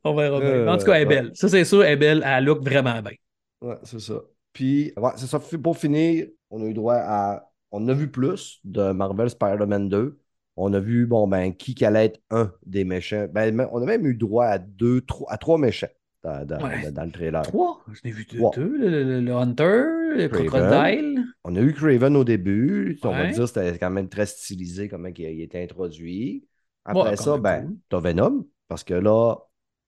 [0.04, 0.50] On verra bien.
[0.50, 1.22] Euh, En tout cas, elle est ouais.
[1.24, 1.32] belle.
[1.34, 2.24] Ça, c'est sûr, elle est belle.
[2.26, 3.14] Elle look vraiment bien.
[3.62, 4.22] Ouais, c'est ça.
[4.54, 5.40] Puis, ouais, c'est ça.
[5.40, 7.50] Pour finir, on a eu droit à.
[7.72, 10.20] On a vu plus de Marvel Spider-Man 2.
[10.56, 13.28] On a vu, bon, ben, qui allait être un des méchants.
[13.32, 15.88] Ben, on a même eu droit à deux, trois, à trois méchants
[16.26, 16.92] dans, dans- Ouais.
[16.92, 17.42] dans le trailer.
[17.44, 17.84] Trois?
[17.94, 18.40] Je n'ai vu deux.
[18.56, 19.84] Deux, le, le- le Hunter,
[20.18, 20.48] le Craven.
[20.50, 21.24] Crocodile.
[21.44, 22.98] On a eu Craven au début.
[23.04, 26.46] On va dire que c'était quand même très stylisé comment il il a été introduit.
[26.84, 27.78] Après Ouais, ça, ben, cool.
[27.90, 28.46] t'as Venom.
[28.68, 29.36] Parce que là,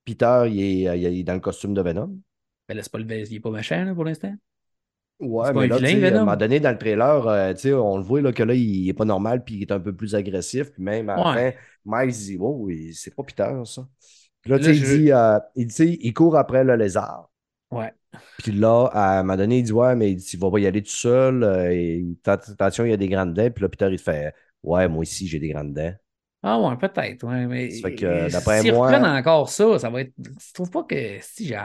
[0.06, 2.20] Peter, il est, il est dans le costume de Venom.
[2.70, 4.34] Ben là, c'est pas le il est pas machin, là, pour l'instant.
[5.20, 7.98] Ouais, mais là, vilain, à un moment donné, dans le trailer, euh, tu sais, on
[7.98, 10.14] le voit là, que là, il est pas normal, puis il est un peu plus
[10.14, 10.72] agressif.
[10.74, 13.88] Puis même à la fin, Miles dit Oh, c'est pas Peter, ça.
[14.42, 17.30] Puis là, tu Là, sais, il, dit, euh, il, dit, il court après le lézard.
[17.72, 17.94] Ouais.
[18.38, 20.60] Puis là, à un moment donné, il dit Ouais, mais il dit, il va pas
[20.60, 21.44] y aller tout seul.
[21.44, 23.50] euh, et, attention, il y a des grandes dents.
[23.52, 24.34] Puis là, Peter, il fait
[24.64, 25.94] Ouais, moi aussi, j'ai des grandes dents.
[26.44, 27.24] Ah ouais, peut-être.
[27.26, 30.14] Ouais, mais Ça fait que, d'après moi- reprennent encore ça, ça va être.
[30.18, 31.56] Tu trouves pas que si j'ai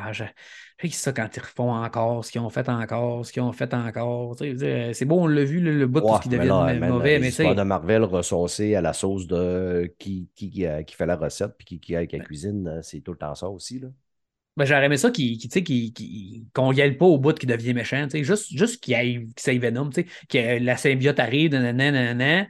[0.83, 3.53] j'ai- j'ai ça quand ils refont encore, ce qu'ils ont fait encore, ce qu'ils ont
[3.53, 4.37] fait encore.
[4.39, 6.75] C'est beau, on l'a vu, le, le bout de Ouais, tout ce qui devient là,
[6.89, 11.07] mauvais, mais histoires de Marvel ressaucées à la sauce de qui, qui, euh, qui fait
[11.07, 13.79] la recette puis qui, qui, qui la cuisine, euh, c'est tout le temps ça aussi.
[13.79, 13.89] Là.
[14.55, 17.47] Ben, j'aurais aimé ça qu'il- qu'il- tu sais, qu'il- qu'il- qu'on pas au bout qui
[17.47, 18.07] devient méchant.
[18.13, 19.89] Juste, juste qu'il aille, qu'il Venom,
[20.29, 22.47] que la symbiote arrive, nanana,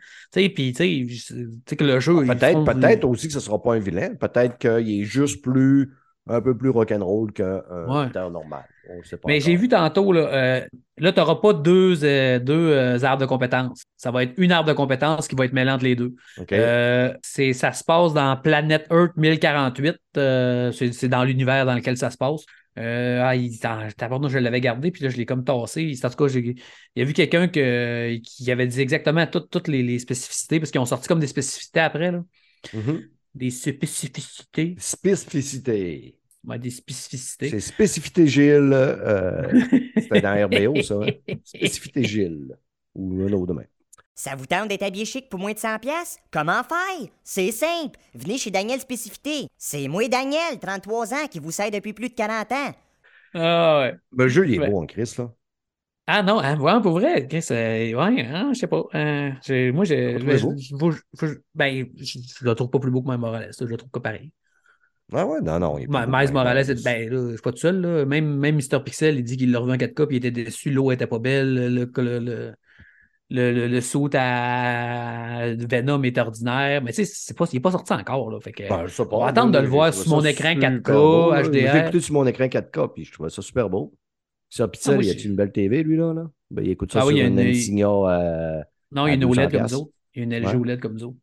[0.48, 0.72] puis
[1.76, 2.24] que le jeu.
[2.24, 4.16] ils Peut-être font- peut-être aussi que ce ne sera pas un vilain.
[4.16, 5.92] Peut-être qu'il est juste plus
[6.28, 8.06] un peu plus rock'n'roll qu'un Ouais.
[8.06, 8.64] Peter normal.
[9.26, 10.66] Mais j'ai vu tantôt, là, euh,
[10.98, 13.82] là tu n'auras pas deux, euh, deux euh, arbres de compétences.
[13.96, 16.14] Ça va être une arbre de compétences qui va être mêlée entre les deux.
[16.52, 19.96] Euh, c'est, ça se passe dans Planète Earth 1048.
[20.16, 22.44] euh, c'est, dans l'univers dans lequel ça se passe.
[22.78, 25.92] Euh, ah, il, je l'avais gardé, puis là, je l'ai comme tassé.
[26.02, 26.54] En tout cas, il
[26.96, 30.70] y a vu quelqu'un que- qui avait dit exactement toutes, toutes les, les spécificités, parce
[30.70, 32.10] qu'ils ont sorti comme des spécificités après.
[32.10, 32.22] Là.
[32.72, 33.02] Mhm.
[33.34, 34.74] Des spécificités.
[34.78, 36.18] Spécificité.
[36.44, 37.48] Ouais, des spécificités.
[37.50, 38.72] C'est Spécificité Gilles.
[38.72, 39.48] euh,
[39.96, 40.96] C'était dans RBO, ça.
[40.96, 41.36] hein?
[41.44, 42.56] Spécificité Gilles.
[42.94, 43.64] Ou un autre demain.
[44.14, 47.08] Ça vous tente d'être habillé chic pour moins de 100 pièces Comment faire?
[47.24, 47.98] C'est simple.
[48.14, 49.46] Venez chez Daniel Spécifité.
[49.56, 52.72] C'est moi, Daniel, 33 ans, qui vous sert depuis plus de 40 ans.
[53.34, 53.94] Ah ouais.
[54.12, 54.68] Ben, le jeu, il est Ouais.
[54.68, 55.32] beau en Chris, là.
[56.14, 58.82] Ah non, hein, vraiment, pour vrai, Chris, euh, ouais, hein, je sais pas.
[58.94, 60.46] euh, j'ai- moi, j'ai, je-
[61.54, 64.00] ben, je, je le trouve pas plus beau que Miles Morales, je le trouve pas
[64.00, 64.30] pareil.
[65.12, 65.78] Ah ouais, non, non.
[65.78, 66.74] il Miles Morales, Morales.
[66.82, 68.04] ben, là, je suis pas tout seul, là.
[68.04, 68.84] Même, même Mr.
[68.84, 71.18] Pixel, il dit qu'il l'a revu en 4K, puis il était déçu, l'eau était pas
[71.18, 72.54] belle, le, le, le,
[73.30, 77.60] le, le, le saut à Venom est ordinaire, mais tu sais, c'est pas, il est
[77.60, 78.40] pas sorti encore, là.
[78.40, 80.24] Fait que, Ben, je sais pas, on va attendre de le j'ai voir sur mon
[80.24, 81.42] écran super 4K, beau, là.
[81.42, 81.52] HDR.
[81.54, 83.92] Je l'ai écouté sur mon écran 4K, puis je trouvais ça super beau.
[84.54, 86.12] Ça, Pixel, Ah, moi, il j'ai- a-tu une belle TV, lui, là?
[86.12, 86.30] là?
[86.50, 89.08] Ben, il écoute ça Ah oui, sur il y a une une- euh, Non, il
[89.08, 89.92] y a une 200 OLED comme nous autres.
[90.14, 90.54] Il y a une LG Ouais.
[90.56, 91.16] OLED comme nous autres.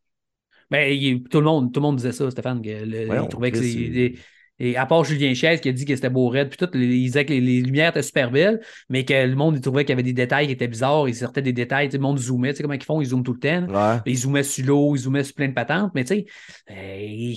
[0.71, 2.59] Ben, il- tout, le monde, tout le monde disait ça, Stéphane.
[2.63, 4.13] Que le- il trouvait que c'est.
[4.59, 6.89] Et à part Julien Chaise qui a dit que c'était beau raide, puis tout, il
[7.03, 9.91] disait que les, les lumières étaient super belles, mais que le monde il trouvait qu'il
[9.91, 12.57] y avait des détails qui étaient bizarres, ils sortaient des détails, le monde zoomait, tu
[12.57, 13.67] sais comment ils font, ils zooment tout le temps.
[13.73, 13.99] Ouais.
[14.05, 16.25] Ils zoomaient sur l'eau, ils zoomaient sur plein de patentes, mais tu sais,
[16.71, 17.33] euh,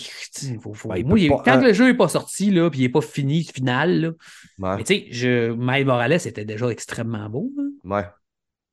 [0.61, 2.09] faut- faut- Ben, il moi, peut il- pas- tant un- que le jeu n'est pas
[2.09, 4.09] sorti, là, puis il n'est pas fini, final, là,
[4.59, 4.77] Ouais.
[4.77, 7.51] mais tu sais, je- Miles Morales était déjà extrêmement beau.
[7.57, 7.97] là.
[7.97, 8.05] Ouais.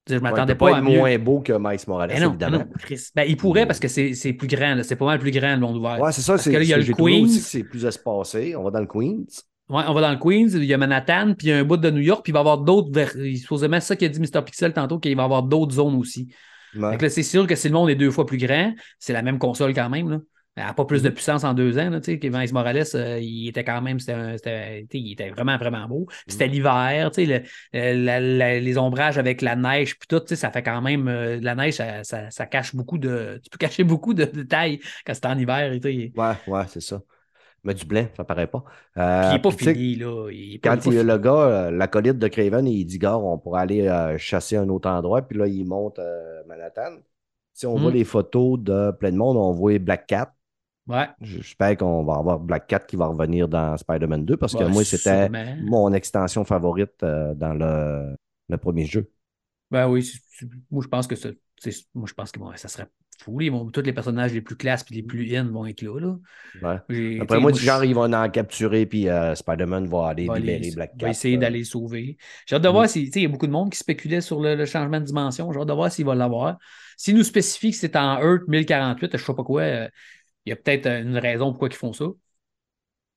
[0.09, 0.97] Je m'attendais pas, pas à être mieux.
[0.97, 2.57] moins beau que Miles Morales, non, évidemment.
[2.57, 2.97] ben non.
[3.15, 5.77] Ben, il pourrait parce que c'est plus grand, c'est pas mal plus grand le monde
[5.77, 5.99] ouvert.
[6.01, 6.33] Ouais, c'est ça.
[6.33, 7.23] Parce C'est que là, il y a le Queens.
[7.25, 8.55] que c'est plus espacé.
[8.55, 9.23] On va dans le Queens.
[9.69, 11.63] Ouais, on va dans le Queens, il y a Manhattan, puis il y a un
[11.63, 12.91] bout de New York, puis il va y avoir d'autres.
[12.91, 14.41] vers- Supposément, c'est ça qu'a dit Mr.
[14.43, 16.27] Pixel tantôt, qu'il va y avoir d'autres zones aussi.
[16.75, 16.97] Ouais.
[17.09, 19.73] C'est sûr que si le monde est deux fois plus grand, c'est la même console
[19.73, 20.09] quand même.
[20.09, 20.19] Là.
[20.55, 21.89] Elle n'a pas plus de puissance en deux ans.
[21.89, 24.35] Là, tu sais, que Miles Morales, euh, il était quand même, c'était un-
[24.91, 26.05] il était vraiment, vraiment beau.
[26.09, 26.15] Puis.
[26.33, 27.43] C'était l'hiver, tu sais,
[27.73, 30.63] le- euh, la- la- les ombrages avec la neige, puis tout, tu sais, ça fait
[30.63, 34.13] quand même, euh, la neige, ça, ça- ça cache beaucoup de, tu peux cacher beaucoup
[34.13, 35.71] de détails quand c'est en hiver.
[35.81, 36.11] tu sais.
[36.17, 37.01] Ouais, ouais, c'est ça.
[37.63, 38.63] Mais du blanc, ça paraît pas.
[38.93, 40.29] Puis Euh, il n'est pas fini, là.
[40.31, 41.03] Il est Quand pas il, fini.
[41.03, 41.31] le gars,
[41.67, 45.21] euh, l'acolyte de Craven, il dit Gars, on pourrait aller chasser un autre endroit.
[45.21, 45.99] Puis là, il monte
[46.47, 46.97] Manhattan.
[47.53, 47.81] Si on Mm.
[47.81, 50.33] voit les photos de plein de monde, on voit Black Cat.
[50.89, 51.07] Ouais.
[51.21, 54.69] J'espère qu'on va avoir Black Cat qui va revenir dans Spider-Man 2 parce que Ouais,
[54.69, 55.29] moi, c'était
[55.61, 58.15] mon extension favorite euh, dans le,
[58.49, 59.09] le premier jeu.
[59.71, 60.11] Ben oui,
[60.71, 61.29] moi je pense que ça,
[61.93, 62.87] moi je pense que bon, ça serait
[63.21, 63.39] fou.
[63.41, 65.99] Ils vont- tous les personnages les plus classes et les plus in vont être là.
[65.99, 66.17] là.
[66.89, 67.19] Ouais.
[67.21, 70.71] Après moi, je- genre, ils vont en capturer, puis euh, Spider-Man va aller va libérer
[70.73, 71.09] Black va Cat.
[71.11, 71.39] essayer euh.
[71.39, 72.17] d'aller sauver.
[72.47, 72.71] J'ai hâte de Mm.
[72.71, 73.03] voir si.
[73.13, 75.51] Il y a beaucoup de monde qui spéculait sur le, le changement de dimension.
[75.53, 76.57] J'ai hâte de voir s'il va l'avoir.
[76.97, 79.61] S'il nous spécifie que c'est en Earth 1048, je sais pas quoi,
[80.45, 82.05] il y a peut-être euh, une raison pourquoi ils font ça.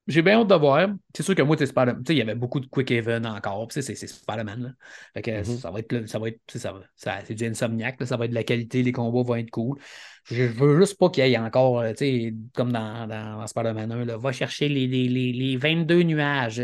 [0.08, 0.88] J'ai bien hâte de voir.
[1.16, 2.90] C'est sûr que moi, tu sais, Spider- tu sais, il y avait beaucoup de Quick
[2.90, 3.68] Even encore.
[3.70, 4.62] C'est Spider-Man.
[4.62, 4.70] là.
[5.14, 5.44] Fait que Mhm.
[5.44, 8.00] ça va être, ça va être, ça ça- c'est du Insomniac.
[8.00, 8.82] là, ça va être de la qualité.
[8.82, 9.78] Les combats vont être cool.
[10.24, 13.46] Je, veux juste pas qu'il y ait encore, euh, tu sais, comme dans, dans, dans
[13.46, 16.60] Spider-Man 1, là, va chercher les, les, les, les 22 nuages.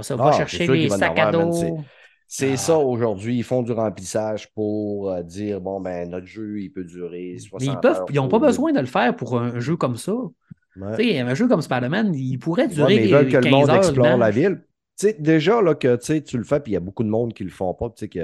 [0.00, 1.84] ça, va Ah, chercher les sacs à dos.
[2.36, 2.56] C'est- Ah.
[2.56, 3.36] ça aujourd'hui.
[3.36, 7.38] Ils font du remplissage pour euh, dire bon, ben, notre jeu, il peut durer Mais
[7.38, 9.96] 60 ils peuvent, heures ils n'ont pas besoin de le faire pour un jeu comme
[9.96, 10.14] ça.
[10.76, 11.20] Ouais.
[11.20, 13.70] Un jeu comme Spider-Man, il pourrait Ouais, durer mais ils veulent que 15 le monde
[13.70, 14.62] heures, explore la ville.
[15.18, 17.50] Déjà, là, que tu le fais, puis il y a beaucoup de monde qui le
[17.50, 18.18] font pas, tu sais, que.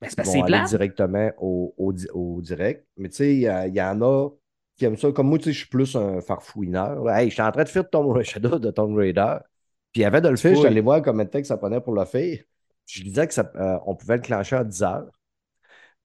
[0.00, 2.86] Ben, c'est parce vont aller directement au, au, di- au direct.
[2.96, 4.30] Mais tu sais, il y, en a
[4.76, 5.12] qui aiment ça.
[5.12, 7.04] Comme moi, tu sais, je suis plus un farfouineur.
[7.04, 7.20] là.
[7.22, 9.36] Hey, je suis en train de faire Tomb Raider, de Tomb Raider.
[9.92, 10.66] Puis avant de le faire, Oui.
[10.66, 12.38] allé voir combien de temps que ça prenait pour le faire.
[12.86, 15.10] Je disais qu'on pouvait le clencher à 10 heures.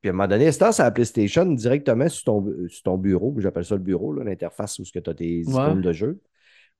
[0.01, 3.65] Puis à un moment donné, c'est la PlayStation directement sur ton, sur ton bureau, j'appelle
[3.65, 6.21] ça le bureau, l'interface où tu as tes icônes de jeu.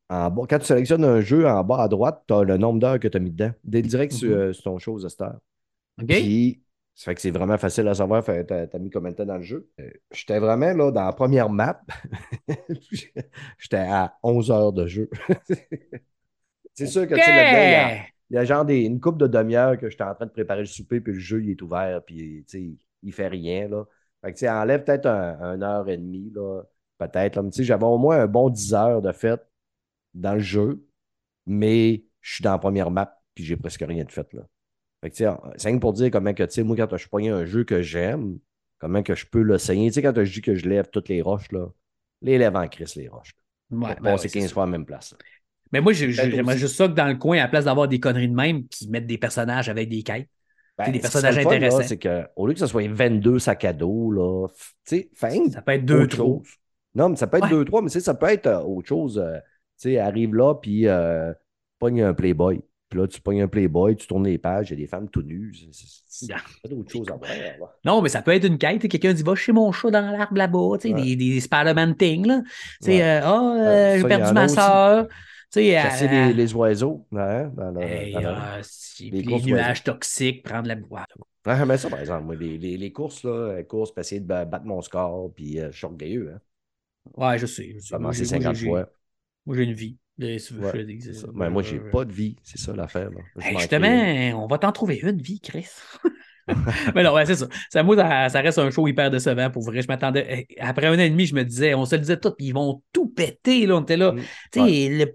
[0.10, 2.80] En bas, quand tu sélectionnes un jeu en bas à droite, tu as le nombre
[2.80, 3.52] d'heures que tu as mis dedans.
[3.64, 4.54] Direct sur, mhm.
[4.54, 5.40] sur, ton chose à cette heure.
[6.00, 6.08] OK.
[6.08, 6.62] Puis,
[6.94, 9.38] ça fait que c'est vraiment facile à savoir, tu as, mis combien de temps dans
[9.38, 9.68] le jeu.
[9.82, 11.82] Euh, j'étais vraiment là dans la première map.
[13.60, 15.10] J'étais à 11 heures de jeu.
[16.74, 19.90] c'est sûr que tu sais, il y, a, genre des, une coupe de demi-heure que
[19.90, 22.46] j'étais en train de préparer le souper, puis le jeu il est ouvert, puis
[23.04, 23.68] il fait rien.
[23.68, 23.86] Là.
[24.24, 26.64] Fait que, enlève peut-être un, heure et demie, là,
[26.98, 27.42] peut-être.
[27.62, 29.40] J'avais au moins un bon 10 heures de fait
[30.14, 30.88] dans le jeu,
[31.46, 34.32] mais je suis dans la première map, puis j'ai presque rien de fait.
[34.34, 34.48] Là.
[35.02, 35.18] Fait que,
[35.58, 37.82] c'est rien pour dire comment que, tu sais, moi, quand je suis un jeu que
[37.82, 38.40] j'aime,
[38.80, 39.90] comment que je peux le saigner.
[39.90, 41.68] Tu sais, quand je dis que je lève toutes les roches, là,
[42.22, 43.36] les lève en crise, les roches.
[43.70, 45.16] Ouais, bon, c'est 15 fois à la même place.
[45.76, 48.30] Mais moi, j'aimerais juste ça que dans le coin, à la place d'avoir des conneries
[48.30, 50.30] de même, qui mettent des personnages avec des quêtes.
[50.78, 51.84] Ben, des personnages intéressants.
[51.84, 54.48] C'est qu'au lieu que ce soit 22 sacs à dos, là,
[54.86, 56.42] sais, ça peut être deux, trois.
[56.96, 59.20] Non, mais ça peut être deux, trois, mais ça peut être euh, autre chose.
[59.20, 59.38] Euh,
[59.78, 61.34] tu sais, arrive là, puis euh,
[61.78, 62.62] pogne un Playboy.
[62.90, 65.10] Puis là, tu pognes un Playboy, tu tournes les pages, il y a des femmes
[65.10, 65.54] tout nues.
[66.08, 67.72] C'est pas d'autre chose à voir.
[67.84, 68.88] Non, mais ça peut être une quête.
[68.88, 72.28] Quelqu'un dit Va chez mon chat dans l'arbre là-bas, tu sais, des, des Spider-Man things.
[72.28, 72.42] Là.
[72.82, 75.08] Tu sais, euh, oh, euh, j'ai perdu ma soeur.
[75.64, 77.06] Chasser les, les, oiseaux.
[77.16, 78.60] Hein, dans le, ah,
[79.00, 81.10] les, les nuages toxiques, prendre la boîte.
[81.46, 84.66] Ouais, mais ça, par exemple, les, les, les, courses, là, courses pour essayer de battre
[84.66, 86.34] mon score, puis euh, je suis orgueilleux.
[86.34, 86.40] Hein.
[87.16, 87.78] Ouais, je sais.
[87.80, 88.90] Ça a 50 fois.
[89.46, 89.98] Moi, j'ai une vie.
[90.18, 90.38] Ouais,
[91.34, 92.38] ben, moi, j'ai pas de vie.
[92.42, 93.10] C'est ça l'affaire.
[93.58, 95.68] justement, on va t'en trouver une vie, Chris.
[96.96, 97.48] mais non, ouais, c'est ça.
[97.72, 99.82] Ça, moi, ça, reste un show hyper décevant pour vrai.
[99.82, 100.48] Je m'attendais.
[100.50, 102.54] Eh, après un an et demi, je me disais, on se le disait tout, ils
[102.54, 103.66] vont tout péter.
[103.66, 104.12] Là, on était là.
[104.12, 104.22] Mm,
[104.52, 105.06] tu sais, le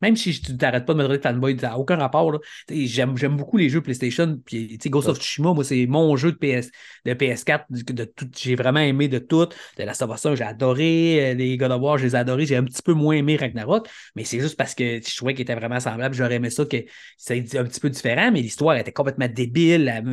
[0.00, 2.38] même si tu t'arrêtes pas de me donner de fanboy, ça n'a aucun rapport.
[2.68, 4.38] J'aime, beaucoup les jeux PlayStation.
[4.44, 6.70] Puis, Ghost of Tsushima, moi, c'est mon jeu de, PS,
[7.06, 7.64] de PS4.
[7.70, 9.46] De, tout, j'ai vraiment aimé de tout.
[9.78, 11.32] De la Salvation, j'ai adoré.
[11.32, 12.46] Euh, les God of War, je les ai adorés.
[12.46, 13.88] J'ai un petit peu moins aimé Ragnarok.
[14.16, 16.14] Mais c'est juste parce que je trouvais qu'il était vraiment semblable.
[16.14, 16.76] J'aurais aimé ça que
[17.16, 18.30] c'était un petit peu différent.
[18.32, 19.61] Mais l'histoire était complètement débile.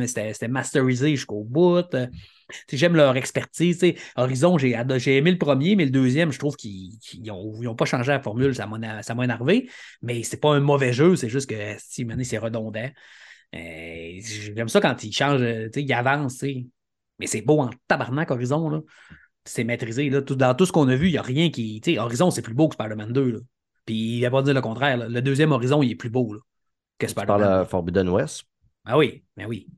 [0.06, 1.84] C'était, c'était masterisé jusqu'au bout.
[2.72, 3.80] J'aime leur expertise.
[4.16, 8.20] Horizon, j'ai aimé le premier, mais le deuxième, je trouve qu'ils n'ont pas changé la
[8.20, 8.54] formule.
[8.54, 9.68] Ça m'a énervé.
[10.02, 12.88] Mais c'est pas un mauvais jeu, c'est juste que si c'est redondant.
[13.54, 14.20] Euh,
[14.54, 15.44] j'aime ça quand ils changent,
[15.74, 16.44] ils avancent.
[17.18, 18.84] Mais c'est beau en tabarnak, Horizon.
[19.44, 20.08] C'est maîtrisé.
[20.10, 20.22] Là.
[20.22, 21.82] Tout, dans tout ce qu'on a vu, il n'y a rien qui.
[21.98, 23.42] Horizon, c'est plus beau que Spider-Man 2.
[23.86, 25.08] Puis il va pas dire le contraire.
[25.08, 26.36] Le deuxième Horizon, il est plus beau
[26.98, 27.38] que Spider-Man.
[27.38, 28.44] Tu parles Forbidden West?
[28.84, 29.68] Ah oui, ben oui.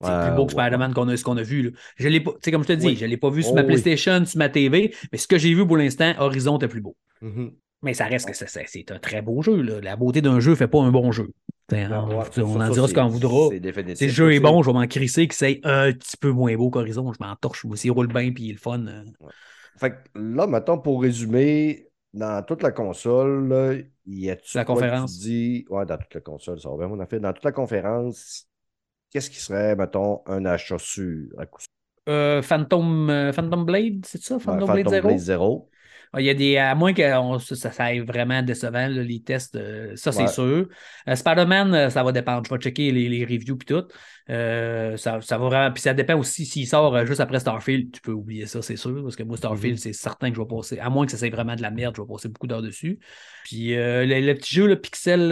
[0.00, 1.62] C'est plus beau que Spider-Man qu'on a, ce qu'on a vu.
[1.62, 1.70] Là.
[1.96, 3.66] Je l'ai pas, comme je te dis, je ne l'ai pas vu sur ma oh
[3.66, 6.96] PlayStation, sur ma TV, mais ce que j'ai vu pour l'instant, Horizon est plus beau.
[7.22, 7.50] Mm-hmm.
[7.82, 9.60] Mais ça reste que c'est un très beau jeu.
[9.60, 9.80] Là.
[9.80, 11.30] La beauté d'un jeu ne fait pas un bon jeu.
[11.72, 13.48] on, en dira ce qu'on voudra.
[13.94, 16.54] Si le jeu est bon, je vais m'en crisser que c'est un petit peu moins
[16.56, 17.12] beau qu'Horizon.
[17.12, 17.64] Je m'en torche.
[17.74, 18.84] S'il roule bien puis il est le fun.
[18.86, 19.04] Euh.
[19.78, 25.18] Fait que là, maintenant, pour résumer, dans toute la console, il y a La conférence?
[25.18, 25.64] Dis...
[25.68, 27.20] Ouais, dans toute la console, ça va bien, on a fait.
[27.20, 28.46] Dans toute la conférence,
[29.10, 31.60] qu'est-ce qui serait, mettons, un achat sûr à coup
[32.08, 34.38] euh, Phantom, euh, Phantom Blade, c'est ça?
[34.38, 35.68] Phantom, Blade 0?
[36.12, 37.02] Ah, il y a des, à moins que
[37.38, 40.66] ça, ça aille vraiment décevant, les tests, euh, ça c'est sûr.
[41.12, 42.44] Spider-Man, ça va dépendre.
[42.46, 43.84] Je vais checker les, reviews et tout.
[44.28, 45.72] ça, ça, va vraiment.
[45.72, 49.02] Puis ça dépend aussi s'il sort juste après Starfield, tu peux oublier ça, c'est sûr.
[49.02, 49.82] Parce que moi, Starfield, mm-hmm.
[49.82, 50.78] c'est certain que je vais passer.
[50.78, 52.98] À moins que ça soit vraiment de la merde, je vais passer beaucoup d'heures dessus.
[53.44, 55.28] Puis le, petit jeu, le Pixel,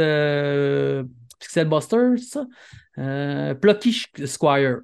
[1.38, 2.46] Pixel Buster, ça?
[2.98, 3.92] Euh, Plucky
[4.24, 4.80] Squire.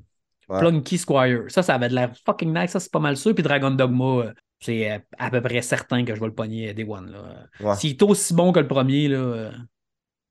[0.48, 1.44] Plunky Squire.
[1.48, 2.72] Ça, ça avait de l'air fucking nice.
[2.72, 3.34] Ça, c'est pas mal sûr.
[3.34, 4.32] Puis Dragon Dogma, euh,
[4.62, 7.10] c'est euh, à peu près certain que je vais le pogner Day One.
[7.10, 7.74] Là.
[7.74, 9.50] S'il est aussi bon que le premier, là.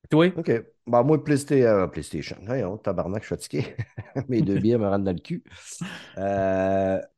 [0.09, 0.27] Toi?
[0.35, 0.51] OK.
[0.87, 1.87] Bah, moi, PlayStation.
[1.89, 2.77] PlayStation.
[2.77, 3.75] Tabarnak, je suis fatigué.
[4.27, 5.43] Mes deux billets me rentrent dans le cul.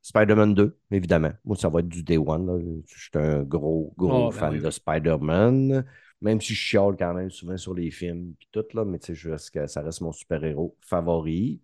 [0.02, 1.32] Spider-Man 2, évidemment.
[1.44, 2.82] Moi, ça va être du Day One.
[2.86, 5.84] Je suis un gros, gros oh, ben fan de Spider-Man.
[6.20, 9.14] Même si je chiale quand même souvent sur les films puis tout, là, mais tu
[9.14, 11.60] sais, que ça reste mon super-héros favori.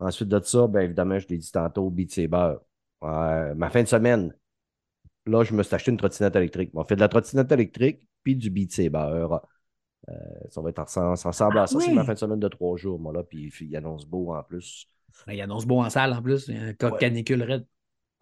[0.00, 2.54] Ensuite de ça, bien évidemment, je l'ai dit tantôt, Beat Saber.
[3.02, 4.32] ma fin de semaine,
[5.30, 6.70] là, je me suis acheté une trottinette électrique.
[6.74, 9.26] On fait de la trottinette électrique puis du Beat Saber.
[10.08, 10.14] Euh,
[10.50, 11.80] ça va être ensemble à ah ça.
[11.80, 13.22] C'est ma fin de semaine de trois jours, moi, là.
[13.22, 14.86] Puis il annonce beau en plus.
[15.28, 16.48] Il annonce beau en salle en plus.
[16.48, 17.66] Il y a un cas canicule raide.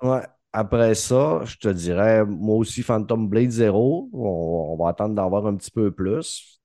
[0.02, 0.22] Ouais.
[0.52, 4.08] Après ça, je te dirais, moi aussi, Phantom Blade Zero.
[4.12, 6.60] On, va attendre d'en voir un petit peu plus.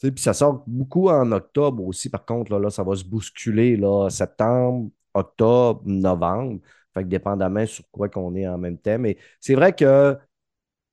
[0.00, 2.10] Puis ça sort beaucoup en octobre aussi.
[2.10, 6.60] Par contre, là, ça va se bousculer là, septembre, octobre, novembre.
[6.96, 8.98] Fait que dépendamment sur quoi qu'on est en même temps.
[8.98, 10.16] Mais c'est vrai que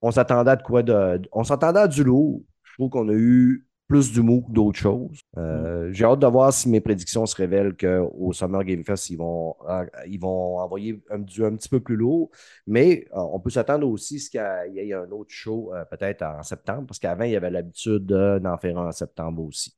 [0.02, 1.22] on s'attendait à de quoi de.
[1.32, 2.42] On s'attendait à du lourd.
[2.64, 5.22] Je trouve qu'on a eu plus d'humour que d'autres choses.
[5.38, 9.18] Euh, J'ai hâte de voir si mes prédictions se révèlent qu'au Summer Game Fest, ils
[9.18, 12.32] vont, euh, ils vont envoyer un, du un petit peu plus lourd.
[12.68, 15.86] Mais euh, on peut s'attendre aussi à ce qu'il y ait un autre show euh,
[15.86, 19.74] peut-être en septembre, parce qu'avant, il y avait l'habitude d'en faire un en septembre aussi.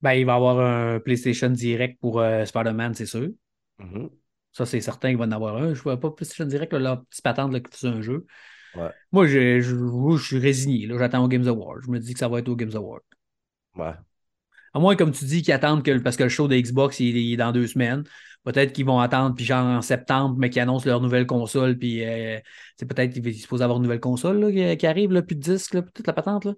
[0.00, 3.28] Ben, il va y avoir un PlayStation Direct pour Spider-Man, c'est sûr.
[3.78, 4.08] Mhm.
[4.52, 5.74] Ça, c'est certain qu'il va en avoir un.
[5.74, 8.26] Je ne vois pas PlayStation Direct, là, leur petite patente là, que c'est un jeu.
[8.74, 8.90] Ouais.
[9.12, 9.74] Moi, je, je,
[10.16, 10.86] je suis résigné.
[10.86, 10.96] là.
[10.98, 11.82] J'attends au Games Award.
[11.84, 13.02] Je me dis que ça va être au Games Award.
[13.76, 13.92] Ouais.
[14.74, 17.16] À moins, comme tu dis, qu'ils attendent que, parce que le show de Xbox il,
[17.16, 18.04] il est dans deux semaines.
[18.44, 22.04] Peut-être qu'ils vont attendre, puis genre en septembre, mais qu'ils annoncent leur nouvelle console, puis
[22.04, 22.38] euh,
[22.76, 25.40] c'est peut-être qu'ils supposés avoir une nouvelle console là, qui, qui arrive, là, plus de
[25.40, 26.44] disques, là, toute la patente.
[26.44, 26.54] Là.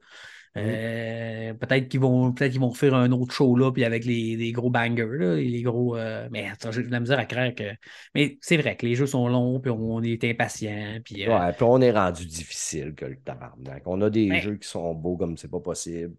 [0.57, 4.37] Euh, peut-être qu'ils vont peut-être qu'ils vont refaire un autre show là, puis avec les,
[4.37, 5.97] les gros bangers, là, les gros.
[5.97, 7.71] euh, mais attends, j'ai de la misère à craindre que.
[8.15, 11.01] Mais c'est vrai que les jeux sont longs, puis on est impatient.
[11.05, 13.83] Puis, euh, Ouais, puis on est rendu difficile que le tabarnak.
[13.87, 16.17] On a des Ben- jeux qui sont beaux comme c'est pas possible.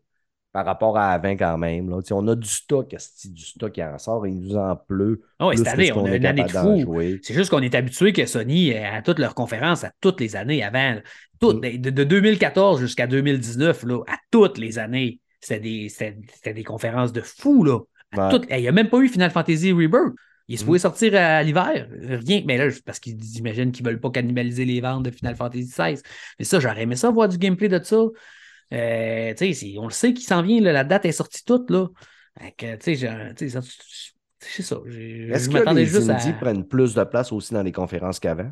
[0.53, 1.89] Par rapport à avant, quand même.
[1.89, 1.99] Là.
[2.11, 2.93] On a du stock,
[3.25, 5.21] du stock qui en sort, et il nous en pleut.
[5.39, 6.99] Ah cette année, on a une année de fou.
[7.23, 10.61] C'est juste qu'on est habitué que Sony, à toutes leurs conférences, à toutes les années
[10.61, 10.97] avant,
[11.39, 11.77] toutes, Mm.
[11.77, 17.21] de, de 2014 jusqu'à 2019, là, à toutes les années, c'était des, des conférences de
[17.21, 17.63] fou.
[17.63, 17.79] Là.
[18.11, 18.29] À Ouais.
[18.31, 20.13] toutes- Il n'y a même pas eu Final Fantasy Rebirth.
[20.49, 20.81] Il supposé Mm.
[20.81, 21.87] sortir à l'hiver.
[22.25, 22.43] Rien.
[22.45, 25.63] Mais là, parce qu'ils imaginent qu'ils ne veulent pas cannibaliser les ventes de Final Fantasy
[25.63, 26.01] XVI.
[26.37, 28.03] Mais ça, j'aurais aimé ça, voir du gameplay de ça.
[28.73, 29.33] Euh,
[29.77, 31.69] on le sait qu'il s'en vient, là, la date est sortie toute.
[31.69, 31.87] Là.
[32.39, 34.77] Fait que, c'est ça.
[34.87, 36.17] Est-ce que les juste à.
[36.33, 38.51] prennent plus de place aussi dans les conférences qu'avant?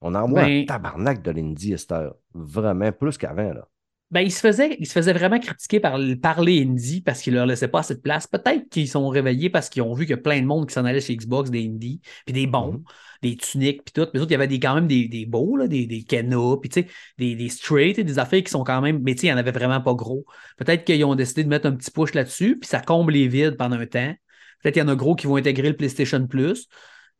[0.00, 2.16] On en voit Ben- un tabarnak de l'indie à cette heure.
[2.34, 3.52] Vraiment plus qu'avant.
[3.52, 3.68] là.
[4.12, 7.32] Ben, ils se faisaient, ils se faisaient vraiment critiquer par, par les indies parce qu'ils
[7.32, 8.26] leur laissaient pas assez de place.
[8.26, 10.74] Peut-être qu'ils sont réveillés parce qu'ils ont vu qu'il y a plein de monde qui
[10.74, 12.84] s'en allait chez Xbox, des indies, puis des bons, Mhm.
[13.22, 14.06] des tuniques, puis tout.
[14.12, 16.56] Mais autres, il y avait des, quand même des, des beaux, là, des, des Kena,
[16.60, 16.88] puis tu sais,
[17.18, 19.00] des, des straight, et des affaires qui sont quand même.
[19.02, 20.26] Mais tu sais, il n'y en avait vraiment pas gros.
[20.58, 23.56] Peut-être qu'ils ont décidé de mettre un petit push là-dessus, puis ça comble les vides
[23.56, 24.14] pendant un temps.
[24.62, 26.68] Peut-être qu'il y en a gros qui vont intégrer le PlayStation Plus.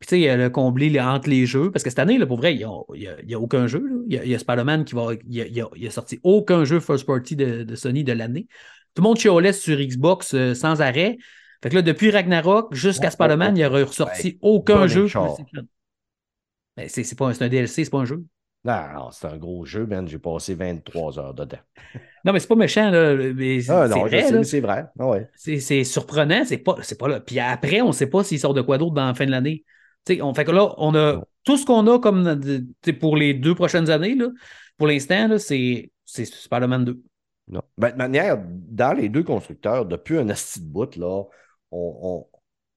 [0.03, 1.71] Puis, tu sais, euh, le combler les- entre les jeux.
[1.71, 2.65] Parce que cette année, là, pour vrai, il n'y
[3.07, 3.79] a, y a aucun jeu.
[3.79, 3.95] là.
[4.09, 5.11] Il y a, y a Spider-Man qui va.
[5.29, 8.47] Il a, sorti aucun jeu first party de, de Sony de l'année.
[8.95, 11.17] Tout le monde chiolait sur Xbox euh, sans arrêt.
[11.61, 15.05] Fait que là, depuis Ragnarok jusqu'à Spider-Man, il n'y aurait ressorti Ouais, aucun jeu.
[15.05, 15.37] PlayStation.
[16.75, 18.25] Ben, c'est c'est pas un, c'est un DLC, c'est pas un jeu.
[18.65, 20.05] Non, non, c'est un gros jeu, man.
[20.07, 21.57] J'ai passé 23 heures dedans.
[22.25, 23.15] Non, mais c'est pas méchant, là.
[23.15, 24.85] Mais c'est Ah c'est non, je vrai, sais, mais c'est vrai.
[24.99, 25.29] Ah ouais.
[25.35, 27.19] C'est c'est surprenant, c'est pas, c'est pas là.
[27.19, 29.31] Puis après, on ne sait pas s'il sort de quoi d'autre dans la fin de
[29.31, 29.63] l'année.
[30.05, 32.39] Tu sais, on fait que là, on a tout ce qu'on a comme
[32.99, 34.27] pour les deux prochaines années, là,
[34.77, 37.01] pour l'instant, c'est Spider-Man 2.
[37.49, 37.61] Non.
[37.77, 41.23] Ben, de manière, dans les deux constructeurs, depuis un asti de bout, là,
[41.71, 42.27] on, on,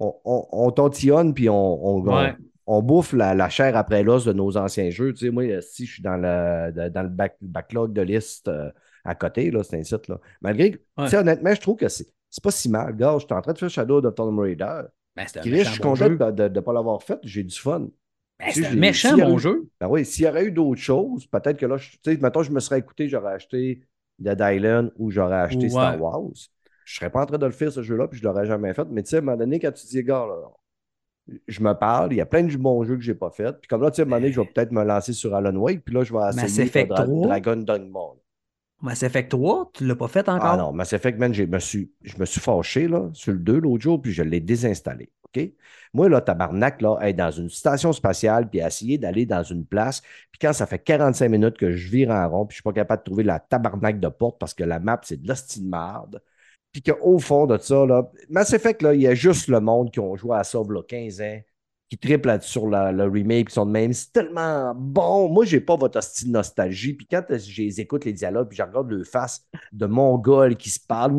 [0.01, 1.55] on, on, on tontillonne puis on,
[1.87, 2.35] on, Ouais.
[2.67, 5.13] on, on bouffe la, la chair après l'os de nos anciens jeux.
[5.13, 8.71] Tu sais, moi, si je suis dans le, dans le back- backlog de liste euh,
[9.05, 10.09] à côté, c'est un site.
[10.09, 10.19] Là.
[10.41, 11.15] Malgré que, Ouais.
[11.15, 12.95] honnêtement, je trouve que c'est c'est pas si mal.
[12.97, 14.81] Gars, je suis en train de faire Shadow of Tomb Raider.
[15.17, 17.19] Ben, c'est un Chris, je suis content de ne pas l'avoir fait.
[17.23, 17.89] J'ai du fun.
[18.39, 19.69] Ben, c'est méchant bon eu- jeu.
[19.81, 22.43] Ben oui, s'il y aurait eu d'autres choses, peut-être que là, je- tu sais, mettons,
[22.43, 23.81] je me serais écouté, j'aurais acheté
[24.19, 25.71] Dead Island ou j'aurais acheté Ouais.
[25.71, 26.21] Star Wars.
[26.85, 28.87] Je serais pas en train de le faire, ce jeu-là, puis je l'aurais jamais fait.
[28.91, 30.51] Mais tu sais, à un moment donné, quand tu dis, gars, là,
[31.49, 33.53] je me parle, il y a plein de bons jeux que j'ai pas fait.
[33.59, 35.35] Puis comme là, tu sais, à un moment donné, je vais peut-être me lancer sur
[35.35, 37.27] Alan Wake, puis là, je vais Mass essayer Effect Dra- 3.
[37.27, 38.01] Dragon Dogma.
[38.83, 40.51] Mass Effect 3, tu l'as pas fait encore?
[40.53, 43.39] Ah non, Mass Effect, man, j'ai- me suis, je me suis fâché là, sur le
[43.39, 45.11] 2 l'autre jour, puis je l'ai désinstallé.
[45.25, 45.51] OK?
[45.95, 50.03] Moi, là, tabarnak, là, être dans une station spatiale, puis essayer d'aller dans une place,
[50.31, 52.73] puis quand ça fait 45 minutes que je vire en rond, puis je suis pas
[52.73, 55.69] capable de trouver la tabarnak de porte parce que la map, c'est de l'hostie de
[55.69, 56.23] marde,
[56.73, 59.91] puis qu'au fond de ça, là, Mass Effect, là, il y a juste le monde
[59.91, 61.41] qui ont joué à ça, là, 15 ans,
[61.89, 63.93] qui triplent sur la- le remake, qui sont de même.
[63.93, 65.29] C'est tellement bon.
[65.29, 66.95] Moi, j'ai pas votre de nostalgie.
[66.95, 71.13] Puis quand je les dialogues, puis je regarde le face de Mongol qui se parle.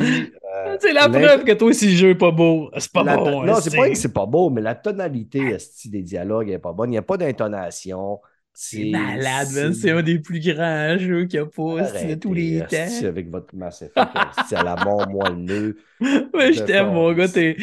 [0.00, 3.16] Euh, C'est la preuve que toi, si le jeu est pas beau, c'est pas la
[3.16, 3.44] bon.
[3.44, 6.90] non, c'est pas que c'est pas beau, mais la tonalité des dialogues n'est pas bonne.
[6.90, 8.20] Il n'y a pas d'intonation.
[8.60, 9.72] C'est malade, man.
[9.72, 13.06] C'est un des plus grands jeux qu'il y a pas de tous les temps.
[13.06, 14.08] avec votre Mass Effect,
[14.40, 15.76] hostie, à la mort moelleux.
[16.00, 17.28] Ouais, je de t'aime, mon gars.
[17.28, 17.56] T'es,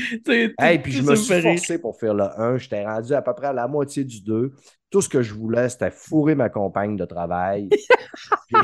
[0.57, 2.57] Hey, puis je me suis forcé pour faire le 1.
[2.57, 4.53] J'étais rendu à peu près à la moitié du 2.
[4.89, 7.67] Tout ce que je voulais, c'était fourrer ma compagne de travail.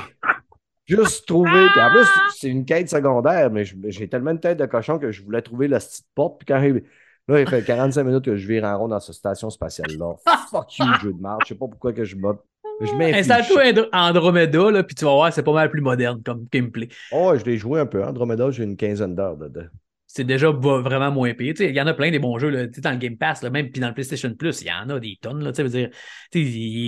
[0.87, 1.67] Juste trouver.
[1.71, 2.07] Puis en plus,
[2.37, 5.41] c'est une quête secondaire, mais je- j'ai tellement une tête de cochon que je voulais
[5.41, 6.39] trouver la petite porte.
[6.39, 6.83] Puis quand il,
[7.27, 10.15] là, il fait 45 minutes que je vire en rond dans cette station spatiale-là.
[10.51, 11.43] Fuck you, jeu de marche.
[11.45, 12.33] Je sais pas pourquoi que je me.
[12.81, 13.15] Je m'inflige.
[13.29, 16.89] Installe-toi Andro- Andromeda, là, puis tu vas voir, c'est pas mal plus moderne comme gameplay.
[17.11, 18.03] Oh, je l'ai joué un peu.
[18.03, 19.65] Andromeda, j'ai une quinzaine d'heures dedans.
[20.13, 22.91] C'est déjà vraiment moins sais, Il y en a plein des bons jeux là, dans
[22.91, 25.17] le Game Pass, là, même puis dans le PlayStation Plus, il y en a des
[25.21, 25.41] tonnes.
[25.41, 25.89] Là, veux dire,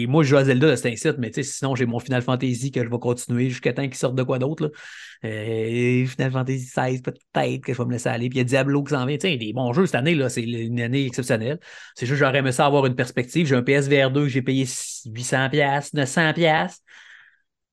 [0.10, 2.84] moi, je joue à Zelda de cet incite, mais sinon, j'ai mon Final Fantasy que
[2.84, 4.72] je vais continuer jusqu'à temps qu'il sorte de quoi d'autre.
[5.24, 8.28] Euh, Final Fantasy XVI, peut-être que je vais me laisser aller.
[8.28, 9.18] Puis il y a Diablo qui s'en vient.
[9.18, 11.60] Tu sais, des bons jeux cette année, c'est une année exceptionnelle.
[11.96, 13.48] C'est juste, j'aurais aimé ça avoir une perspective.
[13.48, 16.80] J'ai un PSVR 2 que j'ai payé 800$, 900$.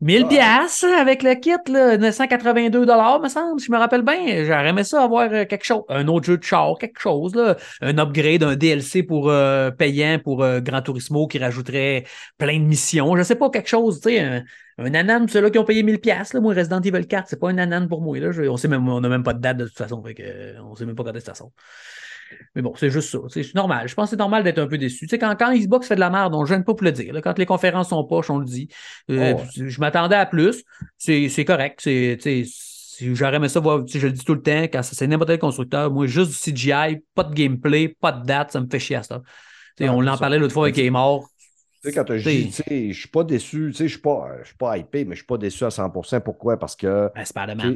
[0.01, 0.29] 1000 Ouais.
[0.29, 4.45] pièces avec le kit, là, 982 dollars, me semble, si je me rappelle bien.
[4.45, 7.57] J'aurais aimé ça avoir euh, quelque chose, un autre jeu de char, quelque chose, là,
[7.83, 12.05] un upgrade, un DLC pour euh, payant pour euh, Gran Turismo qui rajouterait
[12.39, 13.15] plein de missions.
[13.17, 14.43] Je sais pas, quelque chose, tu sais, un,
[14.79, 17.51] un anan, ceux-là qui ont payé 1000 pièces, là, moi, Resident Evil 4, c'est pas
[17.51, 18.33] un anan pour moi, là.
[18.33, 20.23] Je- on sait même, on n'a même pas de date de toute façon, fait que,
[20.25, 21.53] euh, on sait même pas quand est-ce que ça sort.
[22.55, 23.19] Mais bon, c'est juste ça.
[23.29, 23.89] C'est normal.
[23.89, 25.07] Je pense que c'est normal d'être un peu déçu.
[25.07, 26.93] Tu sais, quand, quand Xbox fait de la merde, on ne gêne pas pour le
[26.93, 27.13] dire.
[27.13, 27.21] là.
[27.23, 28.69] Quand les conférences sont poches, on le dit.
[29.11, 30.65] Euh, Oh, Je m'attendais à plus.
[30.99, 31.81] C'est correct.
[31.83, 32.19] C'est,
[33.01, 35.91] J'aurais aimé ça voir, je le dis tout le temps, quand c'est n'importe quel constructeur,
[35.91, 39.03] moi, juste du CGI, pas de gameplay, pas de date, ça me fait chier à
[39.03, 39.23] ça.
[39.81, 41.31] Ah, on l'en parlait l'autre fois avec morts.
[41.83, 45.07] Tu sais, quand tu je suis pas déçu, je suis pas, je suis pas hypé,
[45.07, 46.21] mais je suis pas déçu à 100%.
[46.21, 46.59] Pourquoi?
[46.59, 47.25] Parce que Ben,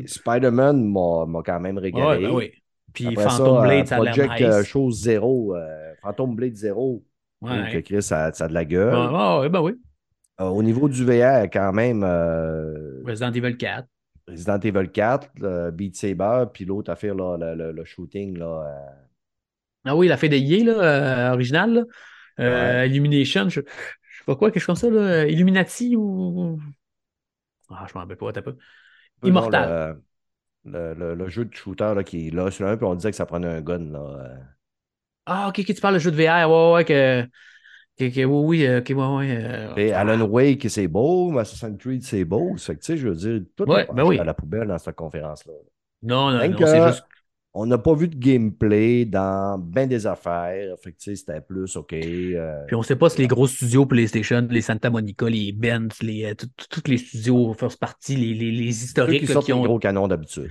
[0.06, 0.92] Spider-Man.
[0.92, 2.26] m'a quand même Ouais, régalé.
[2.26, 2.52] ben oui.
[2.94, 4.42] Puis Après Phantom ça, Blade, euh, ça a Project nice.
[4.42, 7.04] euh, chose zéro, euh, Phantom Blade zéro,
[7.44, 7.82] trouve que Ouais.
[7.82, 8.94] Chris, ça, ça a de la gueule.
[8.94, 9.74] Ouais, ouais, ouais, ben oui.
[10.38, 12.02] Au niveau du VR, quand même,
[13.04, 13.86] Resident Evil 4.
[14.26, 18.46] Resident Evil 4, le Beat Saber, puis l'autre affaire, là, le, le- le shooting, là,
[18.66, 18.90] euh,
[19.84, 21.86] Ah oui, la fée de Yé, là, euh, originale.
[22.40, 25.26] Euh, Illumination, je, je sais pas quoi, quelque chose comme ça, là.
[25.26, 26.58] Illuminati ou.
[27.68, 28.52] Ah, je m'en rappelle pas, t'as pas.
[29.22, 30.00] Immortal.
[30.64, 32.94] Le, le- le- le jeu de shooter là, qui est là sur un, puis on
[32.94, 33.78] disait que ça prenait un gun.
[33.92, 34.36] Là, euh.
[35.26, 37.26] Ah, ok, ok, tu parles de jeu de VR, ouais, ouais, que.
[37.98, 39.36] que- que- oui, oui, euh, ok, ouais, ouais.
[39.44, 42.56] euh, Et ah, Alan Wake, c'est beau, Assassin's Creed, c'est beau.
[42.56, 44.20] Ça fait que, tu sais, je veux dire, tout Ouais, est ben oui.
[44.20, 45.52] à la poubelle dans cette conférence-là.
[46.02, 47.04] Non, non, non, c'est juste.
[47.56, 50.76] On n'a pas vu de gameplay dans bien des affaires.
[50.82, 51.92] Fait que, c'était plus OK.
[51.92, 56.02] euh, Puis on sait pas si les gros studios PlayStation, les Santa Monica, les Benz,
[56.02, 56.34] les, euh,
[56.68, 59.62] tous les studios first party, les, les, les ceux historiques qui sortent qui les ont.
[59.62, 60.50] gros canons d'habitude.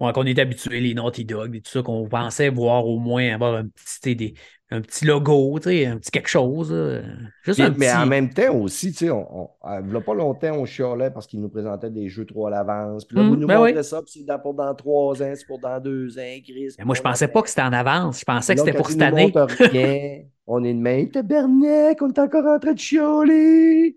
[0.00, 3.34] Ouais, qu'on est habitué, les Naughty Dog et tout ça, qu'on pensait voir au moins
[3.34, 4.34] avoir un petit, des-
[4.70, 6.72] un petit logo, tu sais, un petit quelque chose.
[6.72, 7.00] là.
[7.42, 7.96] Juste Puis- un mais petit.
[7.96, 10.64] en même temps aussi, tu sais, on, on, euh, il y a pas longtemps, on
[10.64, 13.04] chialait parce qu'ils nous présentaient des jeux trop à l'avance.
[13.04, 13.84] Puis là, Mm, vous nous ben montrez oui.
[13.84, 16.68] ça, puis c'est dans- pour dans trois ans, c'est pour dans deux ans, Chris.
[16.78, 18.20] Mais moi, je pensais pas que c'était en avance.
[18.20, 19.32] Je pensais que c'était pour cette année.
[20.52, 21.08] on est de même.
[21.10, 23.96] Tabernacle, on est encore en train de chialer.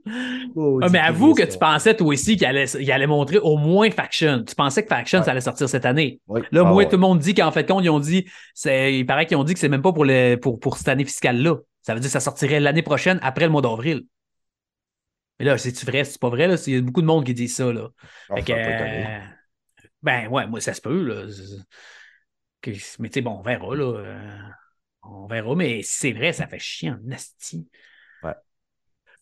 [0.56, 3.58] Oh, Ah, mais avoue que tu pensais toi aussi qu'il allait, il allait montrer au
[3.58, 4.43] moins Faction.
[4.47, 5.26] Tu pensais que Faction, Ouais.
[5.26, 6.20] ça allait sortir cette année.
[6.28, 6.41] Oui.
[6.51, 6.86] Là, Ah, moi, ouais.
[6.86, 8.26] tout le monde dit qu'en fait, ils ont dit,
[8.66, 11.06] il paraît qu'ils ont dit que c'est même pas pour, le, pour, pour cette année
[11.06, 11.56] fiscale-là.
[11.82, 14.04] Ça veut dire que ça sortirait l'année prochaine après le mois d'avril.
[15.39, 16.04] Mais là, c'est-tu vrai?
[16.04, 16.47] C'est pas vrai?
[16.47, 16.56] Là?
[16.68, 17.74] Il y a beaucoup de monde qui dit ça.
[17.74, 17.89] Là.
[18.30, 19.20] Ah, Fait que, euh,
[20.04, 21.01] ben ouais, moi, ça se peut.
[21.04, 21.24] Là.
[22.99, 23.76] Mais tu sais, bon, on verra.
[23.76, 24.04] Là.
[25.04, 25.56] On verra.
[25.56, 27.68] Mais c'est vrai, ça fait chier en asti.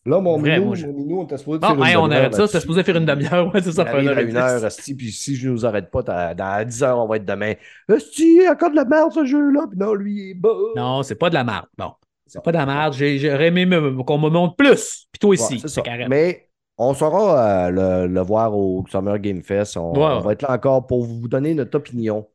[0.03, 2.03] Là, mon Vrai, minou, je- mon minou, on était supposé Bon, faire une hey, on
[2.07, 2.47] demi-heure arrête ça.
[2.47, 3.53] C'était supposé faire une demi-heure.
[3.53, 6.01] Ouais, c'est ça, faire une heure une heure, asti, puis si je nous arrête pas,
[6.01, 7.53] dans, dans 10 heures, on va être demain.
[7.87, 9.67] Asti, encore de la merde, ce jeu-là.
[9.69, 10.49] Puis non, lui, il est bas.
[10.75, 11.67] Non, c'est pas de la merde.
[11.77, 11.91] Bon,
[12.25, 12.41] c'est Non.
[12.41, 12.93] pas de la merde.
[12.95, 13.67] J'aurais aimé
[14.03, 15.05] qu'on me montre plus.
[15.11, 15.59] Puis toi Ouais, aussi.
[15.67, 16.07] c'est.
[16.09, 17.69] Mais on saura euh,
[18.07, 19.77] le, le voir au Summer Game Fest.
[19.77, 20.23] On, Ouais, on ouais.
[20.23, 22.27] va être là encore pour vous donner notre opinion.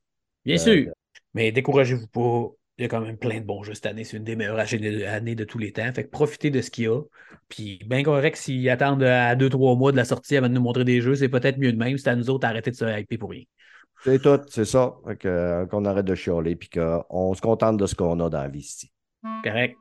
[0.44, 0.92] Bien Euh, sûr.
[1.34, 2.48] Mais découragez-vous pas.
[2.78, 4.04] Il y a quand même plein de bons jeux cette année.
[4.04, 5.90] C'est une des meilleures années de tous les temps.
[5.94, 7.00] Fait que profitez de ce qu'il y a.
[7.48, 10.84] Puis bien correct s'ils attendent à 2-3 mois de la sortie avant de nous montrer
[10.84, 11.96] des jeux, c'est peut-être mieux de même.
[11.96, 13.44] C'est à nous autres d'arrêter de se hyper pour rien.
[14.04, 14.94] C'est tout, c'est ça.
[15.24, 18.48] Euh, qu'on arrête de chialer puis qu'on se contente de ce qu'on a dans la
[18.48, 18.92] vie ici.
[19.42, 19.76] Correct.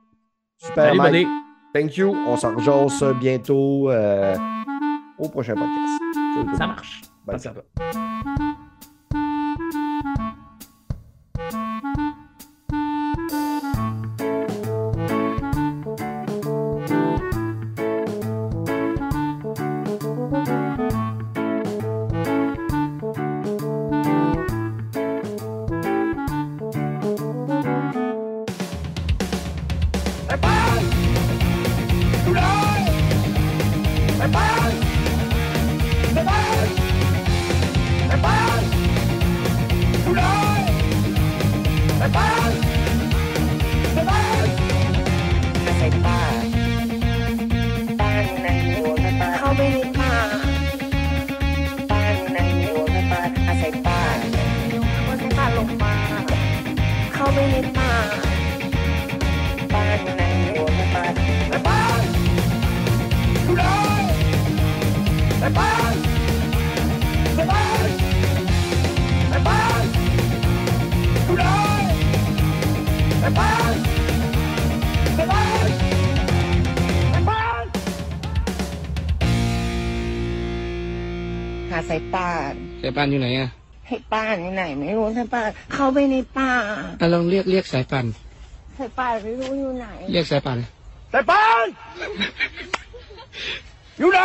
[0.58, 1.28] Super, Salut, Mike.
[1.74, 2.16] Thank you.
[2.28, 4.36] On s'en rejase bientôt euh,
[5.20, 6.58] au prochain podcast.
[6.58, 7.02] Ça marche.
[7.26, 8.05] Bye.
[82.96, 83.50] ป่านอยู่ไหนอะ
[83.88, 86.52] ให้ป้านอยู่ไหนไม่รู้สายป่านเข้าไปในป่า
[87.00, 88.06] อะลองเรียกเรียกสายป่าน
[88.78, 90.58] สายป่านไม่รู้อยู่ไหน เรียกสายป่าน
[91.14, 91.66] สายปาน
[94.00, 94.20] อยู่ไหน